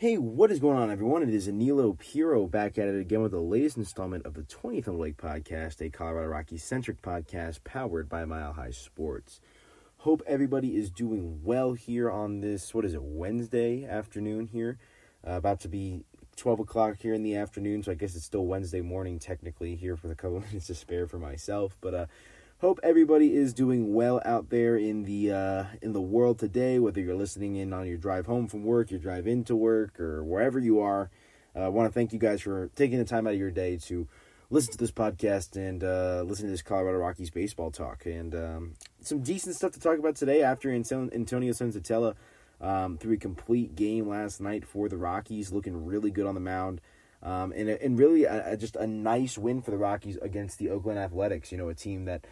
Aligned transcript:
Hey, 0.00 0.16
what 0.16 0.50
is 0.50 0.60
going 0.60 0.78
on, 0.78 0.90
everyone? 0.90 1.22
It 1.22 1.28
is 1.28 1.46
Anilo 1.46 1.98
Piro 1.98 2.46
back 2.46 2.78
at 2.78 2.88
it 2.88 2.98
again 2.98 3.20
with 3.20 3.32
the 3.32 3.38
latest 3.38 3.76
installment 3.76 4.24
of 4.24 4.32
the 4.32 4.44
20th 4.44 4.86
and 4.86 4.96
Blake 4.96 5.18
podcast, 5.18 5.82
a 5.82 5.90
Colorado 5.90 6.28
Rockies 6.28 6.64
centric 6.64 7.02
podcast 7.02 7.64
powered 7.64 8.08
by 8.08 8.24
Mile 8.24 8.54
High 8.54 8.70
Sports. 8.70 9.42
Hope 9.98 10.22
everybody 10.26 10.74
is 10.74 10.88
doing 10.88 11.40
well 11.44 11.74
here 11.74 12.10
on 12.10 12.40
this, 12.40 12.72
what 12.72 12.86
is 12.86 12.94
it, 12.94 13.02
Wednesday 13.02 13.84
afternoon 13.84 14.46
here. 14.46 14.78
Uh, 15.22 15.32
about 15.32 15.60
to 15.60 15.68
be 15.68 16.02
12 16.34 16.60
o'clock 16.60 16.96
here 16.98 17.12
in 17.12 17.22
the 17.22 17.36
afternoon, 17.36 17.82
so 17.82 17.92
I 17.92 17.94
guess 17.94 18.16
it's 18.16 18.24
still 18.24 18.46
Wednesday 18.46 18.80
morning 18.80 19.18
technically 19.18 19.76
here 19.76 19.96
for 19.96 20.08
the 20.08 20.14
couple 20.14 20.40
minutes 20.48 20.68
to 20.68 20.74
spare 20.74 21.06
for 21.08 21.18
myself. 21.18 21.76
But 21.82 21.94
uh, 21.94 22.06
hope 22.60 22.78
everybody 22.82 23.34
is 23.34 23.54
doing 23.54 23.94
well 23.94 24.20
out 24.24 24.50
there 24.50 24.76
in 24.76 25.04
the 25.04 25.32
uh, 25.32 25.64
in 25.80 25.92
the 25.92 26.00
world 26.00 26.38
today. 26.38 26.78
Whether 26.78 27.00
you're 27.00 27.16
listening 27.16 27.56
in 27.56 27.72
on 27.72 27.86
your 27.86 27.96
drive 27.96 28.26
home 28.26 28.48
from 28.48 28.64
work, 28.64 28.90
your 28.90 29.00
drive 29.00 29.26
into 29.26 29.56
work, 29.56 29.98
or 29.98 30.22
wherever 30.22 30.58
you 30.58 30.80
are, 30.80 31.10
uh, 31.56 31.60
I 31.60 31.68
want 31.68 31.90
to 31.90 31.92
thank 31.92 32.12
you 32.12 32.18
guys 32.18 32.42
for 32.42 32.70
taking 32.76 32.98
the 32.98 33.04
time 33.04 33.26
out 33.26 33.32
of 33.32 33.38
your 33.38 33.50
day 33.50 33.78
to 33.86 34.06
listen 34.50 34.72
to 34.72 34.78
this 34.78 34.92
podcast 34.92 35.56
and 35.56 35.82
uh, 35.82 36.22
listen 36.26 36.46
to 36.46 36.50
this 36.50 36.62
Colorado 36.62 36.98
Rockies 36.98 37.30
baseball 37.30 37.70
talk 37.70 38.04
and 38.04 38.34
um, 38.34 38.74
some 39.00 39.20
decent 39.20 39.56
stuff 39.56 39.72
to 39.72 39.80
talk 39.80 39.98
about 39.98 40.16
today. 40.16 40.42
After 40.42 40.70
Antonio 40.70 41.52
Senzatela 41.52 42.14
um, 42.60 42.98
threw 42.98 43.14
a 43.14 43.16
complete 43.16 43.74
game 43.74 44.06
last 44.06 44.40
night 44.40 44.66
for 44.66 44.88
the 44.88 44.98
Rockies, 44.98 45.50
looking 45.50 45.86
really 45.86 46.10
good 46.10 46.26
on 46.26 46.34
the 46.34 46.40
mound. 46.40 46.80
Um, 47.22 47.52
and 47.54 47.68
and 47.68 47.98
really 47.98 48.24
a, 48.24 48.52
a, 48.52 48.56
just 48.56 48.76
a 48.76 48.86
nice 48.86 49.36
win 49.36 49.60
for 49.60 49.70
the 49.70 49.76
Rockies 49.76 50.16
against 50.22 50.58
the 50.58 50.70
Oakland 50.70 50.98
Athletics. 50.98 51.52
You 51.52 51.58
know, 51.58 51.68
a 51.68 51.74
team 51.74 52.06
that 52.06 52.24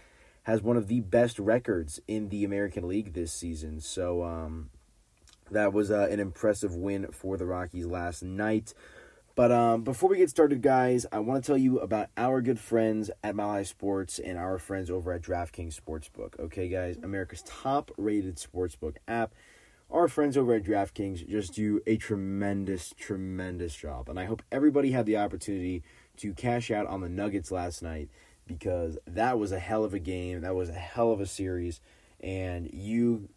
has 0.49 0.63
one 0.63 0.79
of 0.79 0.89
the 0.89 1.01
best 1.01 1.39
records 1.39 2.01
in 2.09 2.31
the 2.31 2.43
American 2.43 2.89
League 2.89 3.13
this 3.13 3.31
season. 3.31 3.81
So 3.81 4.23
um, 4.23 4.71
that 5.51 5.75
was 5.75 5.91
uh, 5.91 6.09
an 6.11 6.21
impressive 6.21 6.75
win 6.75 7.09
for 7.13 7.37
the 7.37 7.45
Rockies 7.45 7.85
last 7.85 8.23
night. 8.23 8.73
But 9.35 9.53
um, 9.53 9.85
before 9.85 10.09
we 10.09 10.17
get 10.17 10.31
started, 10.31 10.63
guys, 10.63 11.05
I 11.13 11.19
want 11.19 11.45
to 11.45 11.47
tell 11.47 11.59
you 11.59 11.81
about 11.81 12.09
our 12.17 12.41
good 12.41 12.59
friends 12.59 13.11
at 13.23 13.37
Mile 13.37 13.63
Sports 13.67 14.19
and 14.19 14.39
our 14.39 14.59
friends 14.59 14.91
over 14.91 15.13
at 15.13 15.21
DraftKings 15.21 15.79
Sportsbook. 15.79 16.41
Okay, 16.41 16.71
guys, 16.71 16.97
America's 17.03 17.43
top 17.43 17.91
rated 17.99 18.37
sportsbook 18.37 18.97
app. 19.07 19.35
Our 19.91 20.09
friends 20.09 20.39
over 20.39 20.55
at 20.55 20.65
DraftKings 20.65 21.29
just 21.29 21.53
do 21.53 21.83
a 21.87 21.99
tremendous, 21.99 22.95
tremendous 22.99 23.75
job. 23.75 24.09
And 24.09 24.19
I 24.19 24.25
hope 24.25 24.43
everybody 24.51 24.93
had 24.93 25.05
the 25.05 25.19
opportunity 25.19 25.83
to 26.17 26.33
cash 26.33 26.71
out 26.71 26.87
on 26.87 27.03
the 27.03 27.11
Nuggets 27.11 27.51
last 27.51 27.83
night 27.83 28.09
because 28.49 28.99
that 29.07 29.39
was 29.39 29.53
a 29.53 29.59
hell 29.61 29.85
of 29.85 29.95
a 29.95 29.99
game. 30.01 30.41
That 30.41 30.57
was 30.57 30.71
a 30.71 30.73
hell 30.73 31.13
of 31.13 31.21
a 31.21 31.27
series. 31.27 31.81
And 32.21 32.69
you 32.73 33.29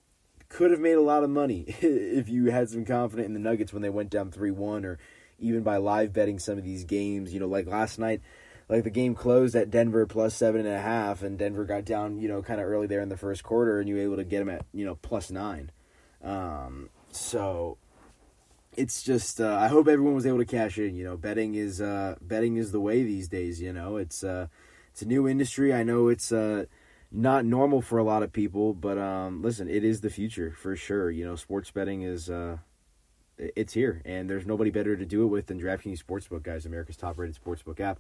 could 0.50 0.72
have 0.72 0.80
made 0.80 0.94
a 0.94 1.02
lot 1.02 1.24
of 1.24 1.30
money 1.30 1.66
if 1.82 2.30
you 2.30 2.50
had 2.50 2.70
some 2.70 2.86
confidence 2.86 3.28
in 3.28 3.34
the 3.34 3.40
Nuggets 3.40 3.72
when 3.72 3.84
they 3.84 3.90
went 3.90 4.10
down 4.10 4.32
3 4.32 4.50
1 4.50 4.86
or 4.86 4.98
even 5.38 5.62
by 5.62 5.78
live 5.78 6.14
betting 6.14 6.40
some 6.40 6.58
of 6.58 6.64
these 6.64 6.86
games. 6.86 7.34
You 7.34 7.40
know, 7.40 7.48
like 7.48 7.68
last 7.68 8.00
night, 8.00 8.22
like 8.70 8.84
the 8.84 8.90
game 8.90 9.14
closed 9.14 9.56
at 9.56 9.70
Denver 9.70 10.06
plus 10.06 10.34
seven 10.34 10.66
and 10.66 10.76
a 10.76 10.82
half, 10.82 11.24
and 11.24 11.38
Denver 11.38 11.66
got 11.66 11.84
down, 11.84 12.20
you 12.20 12.30
know, 12.30 12.42
kind 12.42 12.62
of 12.62 12.68
early 12.68 12.88
there 12.88 13.02
in 13.02 13.10
the 13.10 13.18
first 13.18 13.44
quarter, 13.44 13.80
and 13.80 13.90
you 13.90 13.96
were 13.96 14.02
able 14.02 14.16
to 14.16 14.24
get 14.24 14.40
them 14.40 14.50
at, 14.50 14.66
you 14.74 14.86
know, 14.86 14.96
plus 14.96 15.30
nine. 15.30 15.72
Um, 16.24 16.90
so 17.12 17.78
it's 18.78 19.04
just 19.04 19.42
uh, 19.42 19.58
I 19.60 19.68
hope 19.68 19.88
everyone 19.88 20.16
was 20.16 20.26
able 20.26 20.38
to 20.38 20.46
cash 20.46 20.78
in. 20.78 20.96
You 20.96 21.04
know, 21.04 21.18
betting 21.18 21.56
is 21.56 21.82
uh, 21.82 22.16
betting 22.22 22.58
is 22.58 22.72
the 22.72 22.80
way 22.80 23.04
these 23.04 23.28
days. 23.28 23.62
You 23.62 23.74
know, 23.74 23.98
it's 23.98 24.24
uh, 24.24 24.48
it's 24.92 25.02
a 25.02 25.08
new 25.08 25.28
industry. 25.28 25.74
I 25.74 25.84
know 25.84 26.10
it's 26.10 26.32
uh, 26.32 26.66
not 27.12 27.46
normal 27.46 27.82
for 27.82 27.98
a 27.98 28.04
lot 28.04 28.24
of 28.24 28.32
people, 28.32 28.74
but 28.74 28.98
um, 28.98 29.42
listen, 29.42 29.68
it 29.70 29.84
is 29.84 30.02
the 30.02 30.10
future 30.10 30.54
for 30.58 30.76
sure. 30.76 31.10
You 31.10 31.26
know, 31.26 31.36
sports 31.36 31.72
betting 31.72 32.02
is 32.02 32.30
uh, 32.30 32.58
it's 33.38 33.74
here, 33.74 34.02
and 34.06 34.30
there's 34.30 34.46
nobody 34.46 34.70
better 34.70 34.96
to 34.96 35.06
do 35.06 35.24
it 35.24 35.28
with 35.28 35.48
than 35.48 35.60
DraftKings 35.60 36.04
Sportsbook, 36.04 36.44
guys, 36.44 36.66
America's 36.66 36.98
top-rated 36.98 37.38
sportsbook 37.42 37.80
app. 37.80 38.00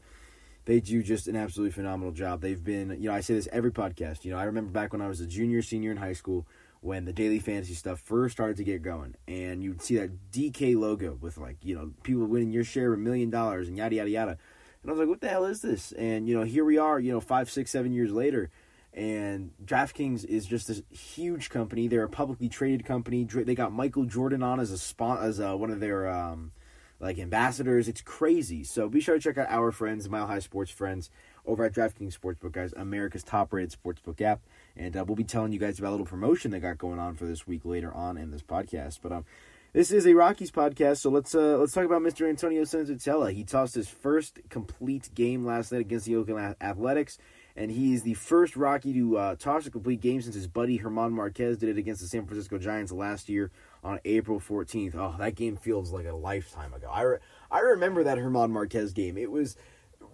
They 0.66 0.80
do 0.80 1.02
just 1.02 1.28
an 1.28 1.36
absolutely 1.36 1.72
phenomenal 1.72 2.14
job. 2.14 2.42
They've 2.42 2.64
been, 2.64 2.92
you 3.02 3.09
know, 3.09 3.16
I 3.16 3.22
say 3.22 3.33
this 3.33 3.50
every 3.52 3.71
podcast. 3.71 4.23
You 4.23 4.32
know, 4.32 4.37
I 4.37 4.43
remember 4.43 4.71
back 4.71 4.93
when 4.93 5.02
I 5.02 5.08
was 5.08 5.20
a 5.20 5.26
junior, 5.26 5.64
senior 5.64 5.89
in 5.89 5.98
high 5.98 6.14
school 6.14 6.45
when 6.82 7.05
the 7.05 7.14
daily 7.14 7.39
fantasy 7.39 7.73
stuff 7.73 7.99
first 7.99 8.33
started 8.33 8.58
to 8.58 8.64
get 8.64 8.82
going, 8.82 9.16
and 9.27 9.64
you'd 9.64 9.82
see 9.82 9.98
that 9.98 10.32
DK 10.32 10.76
logo 10.76 11.17
with 11.21 11.37
like, 11.37 11.58
you 11.64 11.76
know, 11.76 11.92
people 12.04 12.26
winning 12.26 12.52
your 12.52 12.64
share 12.64 12.93
of 12.93 12.99
a 12.99 13.02
million 13.02 13.30
dollars 13.30 13.67
and 13.67 13.77
yada 13.77 13.95
yada 13.95 14.10
yada 14.10 14.37
and 14.81 14.89
I 14.89 14.93
was 14.93 14.99
like, 14.99 15.09
what 15.09 15.21
the 15.21 15.30
hell 15.30 15.45
is 15.45 15.61
this? 15.61 15.92
And, 15.92 16.27
you 16.27 16.37
know, 16.37 16.43
here 16.43 16.65
we 16.65 16.77
are, 16.77 16.99
you 16.99 17.11
know, 17.11 17.19
five, 17.19 17.49
six, 17.49 17.71
seven 17.71 17.93
years 17.93 18.11
later. 18.11 18.49
And 18.93 19.52
DraftKings 19.64 20.25
is 20.25 20.45
just 20.45 20.67
this 20.67 20.81
huge 20.89 21.49
company. 21.49 21.87
They're 21.87 22.03
a 22.03 22.09
publicly 22.09 22.49
traded 22.49 22.86
company. 22.86 23.23
They 23.23 23.55
got 23.55 23.71
Michael 23.71 24.05
Jordan 24.05 24.43
on 24.43 24.59
as 24.59 24.71
a 24.71 24.77
spot 24.77 25.23
as 25.23 25.39
a, 25.39 25.55
one 25.55 25.71
of 25.71 25.80
their 25.80 26.09
um, 26.09 26.52
like 26.99 27.17
ambassadors. 27.17 27.87
It's 27.87 28.02
crazy. 28.02 28.64
So 28.64 28.89
be 28.89 28.99
sure 28.99 29.15
to 29.15 29.21
check 29.21 29.37
out 29.37 29.49
our 29.49 29.71
friends, 29.71 30.09
Mile 30.09 30.27
High 30.27 30.39
Sports 30.39 30.71
friends, 30.71 31.09
over 31.45 31.63
at 31.63 31.73
DraftKings 31.73 32.19
Sportsbook, 32.19 32.52
guys, 32.52 32.73
America's 32.75 33.23
top-rated 33.23 33.75
sportsbook 33.81 34.19
app. 34.19 34.42
And 34.75 34.98
uh, 34.98 35.05
we'll 35.05 35.15
be 35.15 35.23
telling 35.23 35.53
you 35.53 35.59
guys 35.59 35.80
about 35.80 35.89
a 35.89 35.92
little 35.92 36.05
promotion 36.05 36.52
they 36.52 36.59
got 36.59 36.77
going 36.77 36.99
on 36.99 37.15
for 37.15 37.25
this 37.25 37.48
week 37.48 37.61
later 37.63 37.93
on 37.93 38.17
in 38.17 38.31
this 38.31 38.43
podcast. 38.43 38.99
But 39.02 39.11
um, 39.11 39.25
this 39.73 39.92
is 39.92 40.05
a 40.05 40.14
Rockies 40.14 40.52
podcast, 40.52 40.98
so 40.98 41.09
let's 41.09 41.33
uh, 41.33 41.58
let's 41.58 41.71
talk 41.71 41.86
about 41.86 42.02
Mr. 42.02 42.27
Antonio 42.27 42.64
Senzatela. 42.64 43.32
He 43.32 43.45
tossed 43.45 43.76
his 43.76 43.87
first 43.87 44.39
complete 44.49 45.09
game 45.15 45.45
last 45.45 45.71
night 45.71 45.82
against 45.82 46.05
the 46.05 46.17
Oakland 46.17 46.55
Athletics, 46.59 47.17
and 47.55 47.71
he 47.71 47.93
is 47.93 48.04
the 48.04 48.15
first 48.15 48.58
Rocky 48.58 48.93
to 48.93 49.17
uh, 49.17 49.36
toss 49.36 49.65
a 49.65 49.71
complete 49.71 50.02
game 50.02 50.21
since 50.21 50.36
his 50.36 50.48
buddy 50.48 50.77
German 50.77 51.14
Marquez 51.14 51.58
did 51.58 51.70
it 51.70 51.77
against 51.77 52.02
the 52.02 52.08
San 52.08 52.26
Francisco 52.26 52.58
Giants 52.58 52.92
last 52.92 53.30
year 53.30 53.49
on 53.81 53.99
April 54.04 54.42
14th. 54.42 54.93
Oh, 54.95 55.15
that 55.17 55.36
game 55.36 55.55
feels 55.55 55.92
like 55.92 56.05
a 56.05 56.14
lifetime 56.14 56.73
ago. 56.73 56.89
I, 56.92 57.04
re- 57.04 57.20
I 57.49 57.60
remember 57.60 58.04
that 58.04 58.17
German 58.17 58.52
Marquez 58.52 58.92
game. 58.92 59.17
It 59.17 59.31
was 59.31 59.55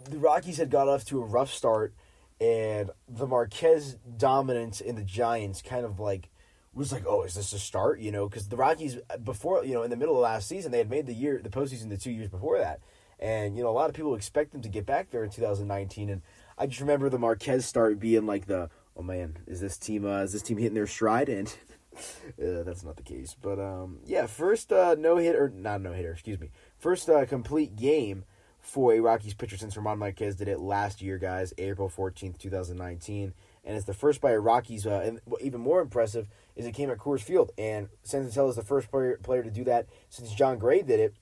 the 0.08 0.20
Rockies 0.20 0.58
had 0.58 0.70
got 0.70 0.88
off 0.88 1.04
to 1.06 1.20
a 1.20 1.26
rough 1.26 1.52
start, 1.52 1.96
and 2.40 2.92
the 3.10 3.26
Marquez 3.26 3.98
dominance 4.18 4.82
in 4.82 4.96
the 4.96 5.04
Giants 5.04 5.64
kind 5.64 5.84
of 5.84 6.00
like 6.00 6.30
was 6.78 6.92
like, 6.92 7.06
oh, 7.08 7.24
is 7.24 7.34
this 7.34 7.54
a 7.54 7.60
start? 7.60 8.00
You 8.00 8.12
know, 8.12 8.30
because 8.30 8.48
the 8.48 8.56
Rockies 8.56 8.98
before, 9.24 9.66
you 9.66 9.74
know, 9.74 9.84
in 9.84 9.90
the 9.90 9.96
middle 9.96 10.16
of 10.16 10.22
last 10.22 10.48
season, 10.48 10.72
they 10.72 10.78
had 10.78 10.90
made 10.90 11.08
the 11.08 11.14
year, 11.14 11.42
the 11.44 11.50
postseason, 11.50 11.90
the 11.90 11.98
two 11.98 12.12
years 12.12 12.30
before 12.30 12.60
that, 12.60 12.80
and 13.20 13.58
you 13.58 13.64
know, 13.64 13.70
a 13.70 13.72
lot 13.72 13.90
of 13.90 13.96
people 13.96 14.16
expect 14.16 14.52
them 14.52 14.62
to 14.62 14.70
get 14.70 14.86
back 14.86 15.10
there 15.10 15.24
in 15.24 15.30
2019. 15.30 16.10
And 16.10 16.22
I 16.58 16.68
just 16.68 16.82
remember 16.82 17.10
the 17.10 17.20
Marquez 17.20 17.66
start 17.66 18.00
being 18.00 18.26
like 18.26 18.46
the, 18.46 18.70
oh 18.96 19.04
man, 19.04 19.38
is 19.48 19.60
this 19.60 19.78
team, 19.78 20.06
uh, 20.06 20.22
is 20.22 20.34
this 20.34 20.44
team 20.44 20.58
hitting 20.58 20.76
their 20.76 20.88
stride? 20.88 21.30
And 21.30 21.48
uh, 21.98 22.64
that's 22.64 22.84
not 22.84 22.96
the 22.96 23.04
case. 23.04 23.36
But 23.42 23.60
um, 23.60 24.00
yeah, 24.06 24.28
first 24.28 24.72
uh, 24.72 24.96
no 24.98 25.18
hit 25.18 25.36
or 25.36 25.50
not 25.50 25.82
no 25.82 25.94
hitter, 25.94 26.12
excuse 26.12 26.40
me, 26.40 26.52
first 26.78 27.10
uh, 27.10 27.26
complete 27.26 27.76
game 27.76 28.26
for 28.68 28.94
a 28.94 29.00
Rockies 29.00 29.34
pitcher 29.34 29.58
since 29.58 29.74
German 29.74 30.00
Marquez 30.00 30.36
did 30.36 30.48
it 30.48 30.60
last 30.60 31.02
year, 31.02 31.18
guys, 31.18 31.54
April 31.58 31.90
14th, 31.90 32.38
2019 32.38 33.34
and 33.68 33.76
it's 33.76 33.86
the 33.86 33.94
first 33.94 34.22
by 34.22 34.32
a 34.32 34.40
Rockies. 34.40 34.88
Uh, 34.88 35.02
and 35.04 35.20
even 35.42 35.60
more 35.60 35.82
impressive 35.82 36.28
is 36.56 36.66
it 36.66 36.74
came 36.74 36.90
at 36.90 36.98
Coors 36.98 37.22
Field, 37.22 37.52
and 37.58 37.90
Senzatela 38.06 38.50
is 38.50 38.56
the 38.56 38.64
first 38.64 38.90
player, 38.90 39.20
player 39.22 39.44
to 39.44 39.52
do 39.52 39.66
that 39.66 39.88
since 40.10 40.34
Jon 40.34 40.58
Gray 40.58 40.82
did 40.82 41.00
it 41.00 41.14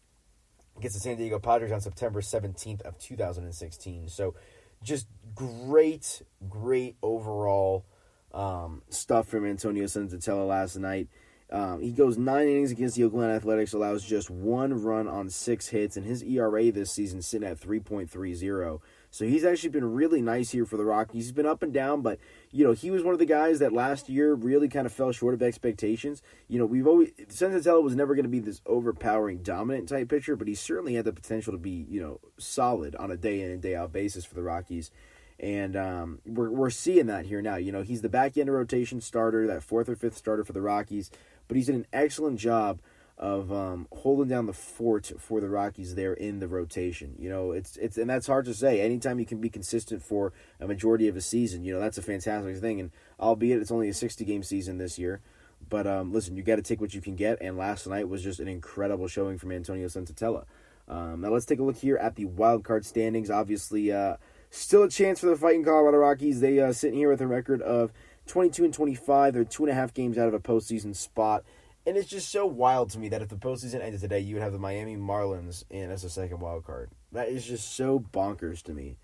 against 0.78 0.96
the 0.96 1.02
San 1.02 1.18
Diego 1.18 1.40
Padres 1.40 1.72
on 1.72 1.82
September 1.82 2.22
17th 2.22 2.82
of 2.84 3.00
2016. 3.00 4.08
So 4.10 4.36
just 4.84 5.08
great, 5.34 6.22
great 6.48 6.96
overall 7.02 7.86
um, 8.32 8.84
stuff 8.90 9.28
from 9.28 9.46
Antonio 9.46 9.86
Senzatela 9.86 10.48
last 10.48 10.78
night. 10.78 11.10
Um, 11.52 11.82
he 11.82 11.92
goes 11.92 12.18
nine 12.18 12.48
innings 12.48 12.72
against 12.72 12.96
the 12.96 13.04
Oakland 13.04 13.32
Athletics, 13.32 13.74
allows 13.74 14.04
just 14.04 14.30
one 14.32 14.82
run 14.82 15.08
on 15.08 15.30
six 15.30 15.68
hits, 15.68 15.96
and 15.96 16.06
his 16.06 16.24
ERA 16.24 16.72
this 16.72 16.92
season 16.92 17.22
sitting 17.22 17.48
at 17.48 17.60
3.30. 17.60 18.82
So 19.16 19.24
he's 19.24 19.46
actually 19.46 19.70
been 19.70 19.94
really 19.94 20.22
nice 20.22 20.52
here 20.52 20.66
for 20.66 20.76
the 20.76 20.84
Rockies. 20.84 21.24
He's 21.26 21.32
been 21.32 21.46
up 21.46 21.64
and 21.64 21.72
down, 21.72 22.02
but 22.02 22.20
you 22.52 22.66
know 22.66 22.74
he 22.74 22.92
was 22.92 23.02
one 23.02 23.14
of 23.14 23.20
the 23.20 23.26
guys 23.26 23.60
that 23.60 23.72
last 23.72 24.10
year 24.10 24.34
really 24.34 24.68
kind 24.68 24.86
of 24.86 24.92
fell 24.92 25.14
short 25.14 25.34
of 25.34 25.42
expectations. 25.42 26.22
You 26.50 26.60
know 26.60 26.66
we've 26.66 26.86
always 26.86 27.12
Senzatela 27.30 27.82
was 27.82 27.96
never 27.96 28.14
going 28.14 28.26
to 28.26 28.30
be 28.30 28.40
this 28.40 28.60
overpowering 28.66 29.38
dominant 29.38 29.88
type 29.88 30.10
pitcher, 30.10 30.36
but 30.36 30.50
he 30.50 30.54
certainly 30.54 30.96
had 30.96 31.06
the 31.06 31.14
potential 31.14 31.54
to 31.54 31.58
be 31.58 31.86
you 31.90 32.02
know 32.02 32.20
solid 32.38 32.94
on 32.98 33.10
a 33.10 33.16
day 33.16 33.40
in 33.40 33.52
and 33.52 33.62
day 33.62 33.74
out 33.74 33.94
basis 33.94 34.26
for 34.26 34.36
the 34.36 34.44
Rockies. 34.44 34.92
And 35.40 35.76
um, 35.76 36.20
we're, 36.26 36.50
we're 36.50 36.70
seeing 36.70 37.08
that 37.08 37.26
here 37.26 37.42
now. 37.42 37.56
You 37.56 37.72
know, 37.72 37.82
he's 37.82 38.02
the 38.02 38.10
back 38.10 38.38
end 38.38 38.48
of 38.48 38.56
rotation 38.56 39.02
starter, 39.02 39.48
that 39.48 39.64
fourth 39.64 39.90
or 39.90 39.96
fifth 39.96 40.18
starter 40.18 40.46
for 40.46 40.54
the 40.54 40.62
Rockies, 40.62 41.12
but 41.48 41.58
he's 41.58 41.68
done 41.68 41.76
an 41.76 41.88
excellent 41.94 42.40
job 42.40 42.80
of 43.18 43.52
um, 43.52 43.88
holding 43.94 44.28
down 44.28 44.46
the 44.46 44.54
fort 44.54 45.12
for 45.18 45.40
the 45.40 45.48
Rockies 45.48 45.96
there 45.96 46.14
in 46.14 46.40
the 46.40 46.48
rotation. 46.48 47.16
You 47.18 47.30
know, 47.30 47.52
it's 47.52 47.78
it's 47.78 47.98
and 47.98 48.10
that's 48.10 48.28
hard 48.28 48.46
to 48.46 48.54
say. 48.54 48.82
Anytime 48.82 49.20
you 49.20 49.26
can 49.26 49.40
be 49.40 49.50
consistent 49.50 50.04
for 50.04 50.34
a 50.60 50.68
majority 50.68 51.08
of 51.08 51.16
a 51.16 51.22
season, 51.22 51.64
you 51.64 51.74
know 51.74 51.80
that's 51.80 51.98
a 51.98 52.02
fantastic 52.02 52.58
thing. 52.58 52.80
And 52.80 52.92
albeit 53.20 53.62
it's 53.62 53.72
only 53.72 53.88
a 53.90 53.94
sixty 53.94 54.26
game 54.26 54.44
season 54.44 54.78
this 54.78 55.00
year, 55.00 55.22
but 55.70 55.88
um, 55.88 56.12
listen, 56.12 56.36
you 56.36 56.44
got 56.44 56.58
to 56.58 56.62
take 56.62 56.82
what 56.82 56.94
you 56.94 57.02
can 57.02 57.16
get. 57.16 57.38
And 57.42 57.58
last 57.58 57.88
night 57.88 58.10
was 58.10 58.22
just 58.22 58.40
an 58.40 58.50
incredible 58.50 59.08
showing 59.08 59.38
from 59.38 59.52
Antonio 59.52 59.88
Senzatela. 59.88 60.46
Um, 60.88 61.22
now 61.22 61.30
let's 61.30 61.46
take 61.46 61.60
a 61.60 61.64
look 61.64 61.78
here 61.78 61.98
at 61.98 62.16
the 62.16 62.26
wild 62.26 62.64
card 62.64 62.86
standings. 62.86 63.32
Obviously, 63.32 63.92
uh, 63.92 64.18
still 64.50 64.84
a 64.84 64.90
chance 64.90 65.20
for 65.22 65.28
the 65.28 65.36
fighting 65.36 65.64
Colorado 65.64 65.98
Rockies. 65.98 66.42
They 66.42 66.60
uh, 66.60 66.74
sitting 66.74 67.00
here 67.00 67.10
with 67.10 67.22
a 67.22 67.28
record 67.28 67.62
of 67.62 67.94
twenty 68.26 68.50
two 68.50 68.66
and 68.66 68.74
twenty 68.74 68.96
five. 68.96 69.34
They're 69.34 69.44
two 69.44 69.64
and 69.64 69.72
a 69.72 69.76
half 69.76 69.94
games 69.94 70.18
out 70.18 70.28
of 70.28 70.34
a 70.34 70.40
postseason 70.40 70.96
spot 70.96 71.44
And 71.86 71.98
it's 71.98 72.10
just 72.10 72.32
so 72.32 72.46
wild 72.46 72.90
to 72.92 73.00
me 73.00 73.10
that 73.10 73.22
if 73.22 73.30
the 73.30 73.36
postseason 73.36 73.82
ended 73.82 74.02
today, 74.02 74.20
you 74.20 74.36
would 74.36 74.44
have 74.44 74.54
the 74.54 74.60
Miami 74.60 74.96
Marlins 74.98 75.64
in 75.70 75.92
as 75.92 76.04
a 76.04 76.10
second 76.10 76.40
wild 76.40 76.66
card. 76.66 76.90
That 77.12 77.30
is 77.30 77.46
just 77.46 77.76
so 77.76 78.00
bonkers 78.00 78.64
to 78.64 78.74
me. 78.74 78.98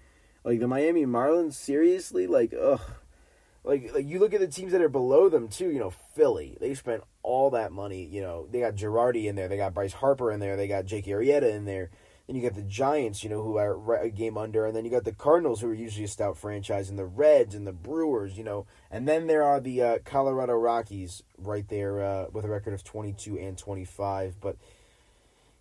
Like 0.44 0.59
the 0.59 0.68
Miami 0.68 1.06
Marlins, 1.06 1.53
seriously, 1.53 2.25
like 2.27 2.53
ugh. 2.59 2.81
Like 3.63 3.91
like 3.94 4.07
you 4.07 4.18
look 4.19 4.33
at 4.33 4.39
the 4.39 4.47
teams 4.47 4.71
that 4.71 4.81
are 4.81 4.89
below 4.89 5.29
them 5.29 5.47
too. 5.47 5.69
You 5.69 5.79
know, 5.79 5.91
Philly. 6.15 6.57
They 6.59 6.73
spent 6.73 7.03
all 7.21 7.51
that 7.51 7.71
money. 7.71 8.06
You 8.06 8.21
know, 8.21 8.47
they 8.50 8.59
got 8.62 8.75
Girardi 8.75 9.25
in 9.25 9.35
there. 9.35 9.47
They 9.47 9.57
got 9.57 9.75
Bryce 9.75 9.94
Harper 9.94 10.31
in 10.31 10.39
there. 10.39 10.57
They 10.57 10.68
got 10.68 10.85
Jake 10.85 11.06
Arrieta 11.06 11.51
in 11.53 11.65
there. 11.65 11.91
Then 12.31 12.39
you 12.39 12.48
got 12.50 12.56
the 12.56 12.62
Giants, 12.62 13.25
you 13.25 13.30
know, 13.30 13.44
who 13.44 13.57
are 13.57 13.98
a 13.98 14.10
game 14.10 14.38
under, 14.38 14.66
and 14.66 14.74
then 14.74 14.86
you 14.86 14.89
got 14.89 15.04
the 15.04 15.12
Cardinals, 15.12 15.60
who 15.60 15.68
are 15.68 15.74
usually 15.74 16.06
a 16.06 16.07
stout 16.07 16.38
franchise, 16.38 16.89
and 16.89 16.98
the 16.98 17.04
Reds 17.04 17.56
and 17.56 17.68
the 17.68 17.74
Brewers, 17.74 18.38
you 18.38 18.44
know, 18.45 18.66
and 18.89 19.06
then 19.06 19.28
there 19.28 19.44
are 19.44 19.60
the 19.60 19.81
uh, 19.81 19.98
Colorado 20.06 20.54
Rockies 20.54 21.24
right 21.38 21.68
there 21.68 22.01
uh, 22.01 22.28
with 22.31 22.45
a 22.45 22.48
record 22.48 22.74
of 22.74 22.86
twenty 22.86 23.12
two 23.12 23.38
and 23.38 23.57
twenty 23.57 23.83
five. 23.83 24.39
But 24.39 24.56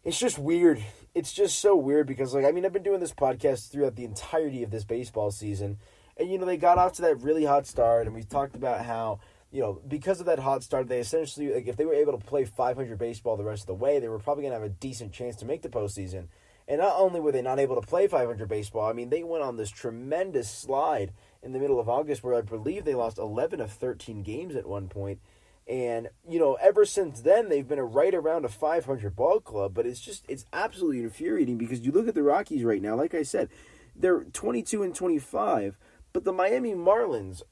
it's 0.05 0.17
just 0.17 0.39
weird. 0.39 0.81
It's 1.13 1.33
just 1.33 1.59
so 1.59 1.75
weird 1.75 2.07
because, 2.07 2.35
like, 2.35 2.45
I 2.45 2.53
mean, 2.53 2.65
I've 2.65 2.73
been 2.73 2.85
doing 2.85 3.01
this 3.01 3.15
podcast 3.15 3.73
throughout 3.73 3.97
the 3.97 4.05
entirety 4.05 4.63
of 4.63 4.71
this 4.71 4.85
baseball 4.85 5.33
season, 5.33 5.79
and 6.17 6.31
you 6.31 6.39
know, 6.39 6.47
they 6.47 6.57
got 6.57 6.79
off 6.79 6.93
to 6.93 7.03
that 7.03 7.21
really 7.21 7.47
hot 7.47 7.67
start, 7.67 8.07
and 8.07 8.15
we 8.15 8.23
talked 8.23 8.55
about 8.55 8.85
how 8.85 9.19
you 9.51 9.61
know, 9.61 9.81
because 9.89 10.21
of 10.21 10.27
that 10.27 10.39
hot 10.39 10.63
start, 10.63 10.87
they 10.87 11.01
essentially, 11.01 11.53
like, 11.53 11.67
if 11.67 11.77
they 11.77 11.85
were 11.85 11.95
able 11.95 12.17
to 12.17 12.25
play 12.25 12.45
500 12.45 12.97
baseball 12.97 13.37
the 13.37 13.43
rest 13.43 13.65
of 13.65 13.67
the 13.67 13.75
way, 13.75 13.99
they 13.99 14.07
were 14.07 14.21
probably 14.21 14.43
going 14.43 14.53
to 14.53 14.61
have 14.61 14.71
a 14.71 14.73
decent 14.73 15.13
chance 15.13 15.35
to 15.37 15.45
make 15.45 15.63
the 15.63 15.69
postseason. 15.69 16.29
And 16.71 16.79
not 16.79 16.95
only 16.97 17.19
were 17.19 17.33
they 17.33 17.43
not 17.43 17.59
able 17.59 17.75
to 17.81 17.87
play 17.87 18.07
500 18.07 18.49
baseball, 18.49 18.89
I 18.89 18.93
mean, 18.93 19.11
they 19.11 19.25
went 19.25 19.43
on 19.43 19.57
this 19.57 19.71
tremendous 19.71 20.49
slide 20.49 21.13
in 21.43 21.53
the 21.53 21.59
middle 21.59 21.81
of 21.81 21.89
August 21.89 22.23
where 22.23 22.37
I 22.37 22.43
believe 22.43 22.85
they 22.85 22.95
lost 22.95 23.19
11 23.19 23.61
of 23.61 23.73
13 23.73 24.23
games 24.23 24.55
at 24.55 24.69
one 24.69 24.87
point. 24.87 25.19
And, 25.67 26.11
you 26.29 26.39
know, 26.39 26.57
ever 26.63 26.85
since 26.85 27.23
then, 27.23 27.49
they've 27.49 27.67
been 27.67 27.81
a 27.81 27.85
right 27.85 28.15
around 28.15 28.45
a 28.45 28.49
500 28.49 29.17
ball 29.17 29.41
club. 29.41 29.75
But 29.75 29.85
it's 29.85 29.99
just, 29.99 30.25
it's 30.29 30.45
absolutely 30.53 31.03
infuriating 31.03 31.59
because 31.59 31.81
you 31.81 31.91
look 31.91 32.07
at 32.07 32.15
the 32.15 32.23
Rockies 32.23 32.63
right 32.63 32.81
now, 32.81 32.95
like 32.95 33.17
I 33.17 33.25
said, 33.25 33.49
they're 33.97 34.23
22 34.23 34.85
and 34.85 34.95
25, 34.95 35.77
but 36.13 36.23
the 36.23 36.33
Miami 36.33 36.75
Marlins 36.75 37.43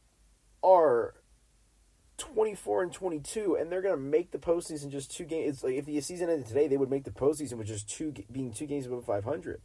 are 0.63 1.15
24 2.19 2.83
and 2.83 2.93
22, 2.93 3.57
and 3.57 3.71
they're 3.71 3.83
going 3.83 3.95
to 3.95 4.01
make 4.01 4.33
the 4.33 4.39
postseason 4.39 4.91
just 4.91 5.11
two 5.11 5.25
games. 5.25 5.55
It's 5.55 5.65
like 5.65 5.75
if 5.75 5.87
the 5.87 6.01
season 6.01 6.29
ended 6.29 6.47
today, 6.47 6.69
they 6.69 6.77
would 6.77 6.91
make 6.91 7.05
the 7.05 7.11
postseason 7.11 7.55
with 7.55 7.69
just 7.69 7.89
two 7.89 8.13
being 8.31 8.53
two 8.53 8.67
games 8.67 8.87
above 8.87 9.05
500. 9.05 9.61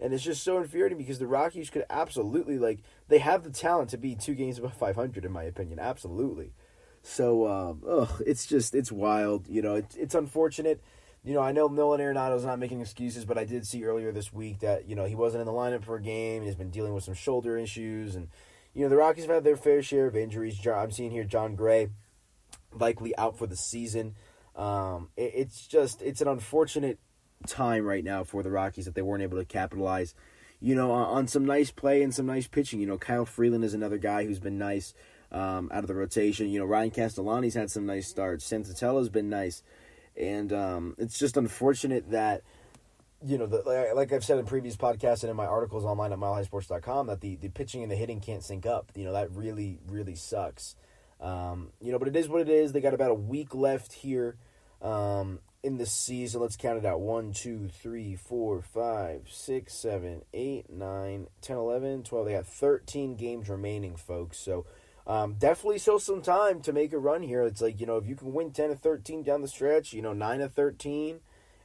And 0.00 0.12
it's 0.12 0.24
just 0.24 0.42
so 0.42 0.58
infuriating 0.58 0.98
because 0.98 1.20
the 1.20 1.28
Rockies 1.28 1.70
could 1.70 1.84
absolutely 1.88 2.58
like 2.58 2.80
they 3.08 3.18
have 3.18 3.44
the 3.44 3.50
talent 3.50 3.90
to 3.90 3.98
be 3.98 4.16
two 4.16 4.34
games 4.34 4.58
above 4.58 4.74
500 4.74 5.24
in 5.24 5.32
my 5.32 5.44
opinion, 5.44 5.78
absolutely. 5.78 6.52
So, 7.02 7.46
um, 7.48 7.82
ugh, 7.88 8.22
it's 8.26 8.46
just 8.46 8.74
it's 8.74 8.90
wild. 8.90 9.46
You 9.48 9.62
know, 9.62 9.76
it's 9.76 9.96
it's 9.96 10.14
unfortunate. 10.14 10.82
You 11.24 11.34
know, 11.34 11.40
I 11.40 11.52
know 11.52 11.68
Nolan 11.68 12.00
Arenado's 12.00 12.44
not 12.44 12.58
making 12.58 12.80
excuses, 12.80 13.24
but 13.24 13.38
I 13.38 13.44
did 13.44 13.64
see 13.64 13.84
earlier 13.84 14.10
this 14.10 14.32
week 14.32 14.58
that 14.60 14.88
you 14.88 14.96
know 14.96 15.04
he 15.04 15.14
wasn't 15.14 15.42
in 15.42 15.46
the 15.46 15.52
lineup 15.52 15.84
for 15.84 15.96
a 15.96 16.02
game. 16.02 16.42
He's 16.42 16.56
been 16.56 16.70
dealing 16.70 16.94
with 16.94 17.04
some 17.04 17.14
shoulder 17.14 17.56
issues 17.56 18.16
and 18.16 18.28
you 18.74 18.82
know, 18.82 18.88
the 18.88 18.96
Rockies 18.96 19.24
have 19.24 19.34
had 19.34 19.44
their 19.44 19.56
fair 19.56 19.82
share 19.82 20.06
of 20.06 20.16
injuries. 20.16 20.66
I'm 20.66 20.90
seeing 20.90 21.10
here 21.10 21.24
Jon 21.24 21.54
Gray 21.54 21.90
likely 22.72 23.16
out 23.16 23.38
for 23.38 23.46
the 23.46 23.56
season. 23.56 24.14
Um, 24.56 25.08
it, 25.16 25.32
it's 25.34 25.66
just 25.66 26.02
it's 26.02 26.20
an 26.20 26.28
unfortunate 26.28 26.98
time 27.46 27.84
right 27.84 28.04
now 28.04 28.24
for 28.24 28.42
the 28.42 28.50
Rockies 28.50 28.84
that 28.84 28.94
they 28.94 29.02
weren't 29.02 29.22
able 29.22 29.38
to 29.38 29.44
capitalize. 29.44 30.14
You 30.60 30.74
know, 30.74 30.92
on, 30.92 31.06
on 31.06 31.28
some 31.28 31.44
nice 31.44 31.70
play 31.70 32.02
and 32.02 32.14
some 32.14 32.26
nice 32.26 32.46
pitching. 32.46 32.80
You 32.80 32.86
know, 32.86 32.98
Kyle 32.98 33.26
Freeland 33.26 33.64
is 33.64 33.74
another 33.74 33.98
guy 33.98 34.24
who's 34.24 34.38
been 34.38 34.58
nice 34.58 34.94
um, 35.30 35.70
out 35.72 35.84
of 35.84 35.88
the 35.88 35.94
rotation. 35.94 36.48
You 36.48 36.60
know, 36.60 36.66
Ryan 36.66 36.90
Castellani's 36.90 37.54
had 37.54 37.70
some 37.70 37.86
nice 37.86 38.08
starts. 38.08 38.48
Senzatela's 38.48 39.08
been 39.08 39.28
nice, 39.28 39.62
and 40.16 40.52
um, 40.52 40.94
it's 40.98 41.18
just 41.18 41.36
unfortunate 41.36 42.10
that 42.10 42.42
you 43.24 43.38
know, 43.38 43.46
the, 43.46 43.92
like 43.94 44.12
I've 44.12 44.24
said 44.24 44.38
in 44.38 44.44
previous 44.44 44.76
podcasts 44.76 45.22
and 45.22 45.30
in 45.30 45.36
my 45.36 45.46
articles 45.46 45.84
online 45.84 46.12
at 46.12 46.18
milehighsports.com, 46.18 47.06
that 47.06 47.20
the, 47.20 47.36
the 47.36 47.48
pitching 47.48 47.82
and 47.82 47.90
the 47.90 47.96
hitting 47.96 48.20
can't 48.20 48.42
sync 48.42 48.66
up. 48.66 48.90
You 48.94 49.04
know, 49.04 49.12
that 49.12 49.30
really, 49.32 49.78
really 49.88 50.14
sucks. 50.14 50.76
Um, 51.20 51.70
you 51.80 51.92
know, 51.92 51.98
but 51.98 52.08
it 52.08 52.16
is 52.16 52.28
what 52.28 52.40
it 52.40 52.48
is. 52.48 52.72
They 52.72 52.80
got 52.80 52.94
about 52.94 53.10
a 53.10 53.14
week 53.14 53.54
left 53.54 53.92
here 53.92 54.36
um, 54.80 55.38
in 55.62 55.78
the 55.78 55.86
season. 55.86 56.40
Let's 56.40 56.56
count 56.56 56.78
it 56.78 56.84
out. 56.84 57.00
1, 57.00 57.32
2, 57.32 57.68
3, 57.68 58.16
4, 58.16 58.62
5, 58.62 59.28
6, 59.30 59.74
7, 59.74 60.22
8, 60.34 60.70
9, 60.70 61.26
10, 61.40 61.56
11, 61.56 62.02
12. 62.02 62.26
They 62.26 62.32
have 62.32 62.48
13 62.48 63.14
games 63.14 63.48
remaining, 63.48 63.94
folks. 63.94 64.38
So 64.38 64.66
um, 65.06 65.34
definitely 65.34 65.78
still 65.78 66.00
some 66.00 66.22
time 66.22 66.60
to 66.62 66.72
make 66.72 66.92
a 66.92 66.98
run 66.98 67.22
here. 67.22 67.42
It's 67.42 67.60
like, 67.60 67.80
you 67.80 67.86
know, 67.86 67.96
if 67.96 68.06
you 68.06 68.16
can 68.16 68.32
win 68.32 68.50
10 68.50 68.70
to 68.70 68.76
13 68.76 69.22
down 69.22 69.42
the 69.42 69.48
stretch, 69.48 69.92
you 69.92 70.02
know, 70.02 70.12
9 70.12 70.40
to 70.40 70.48
13 70.48 71.20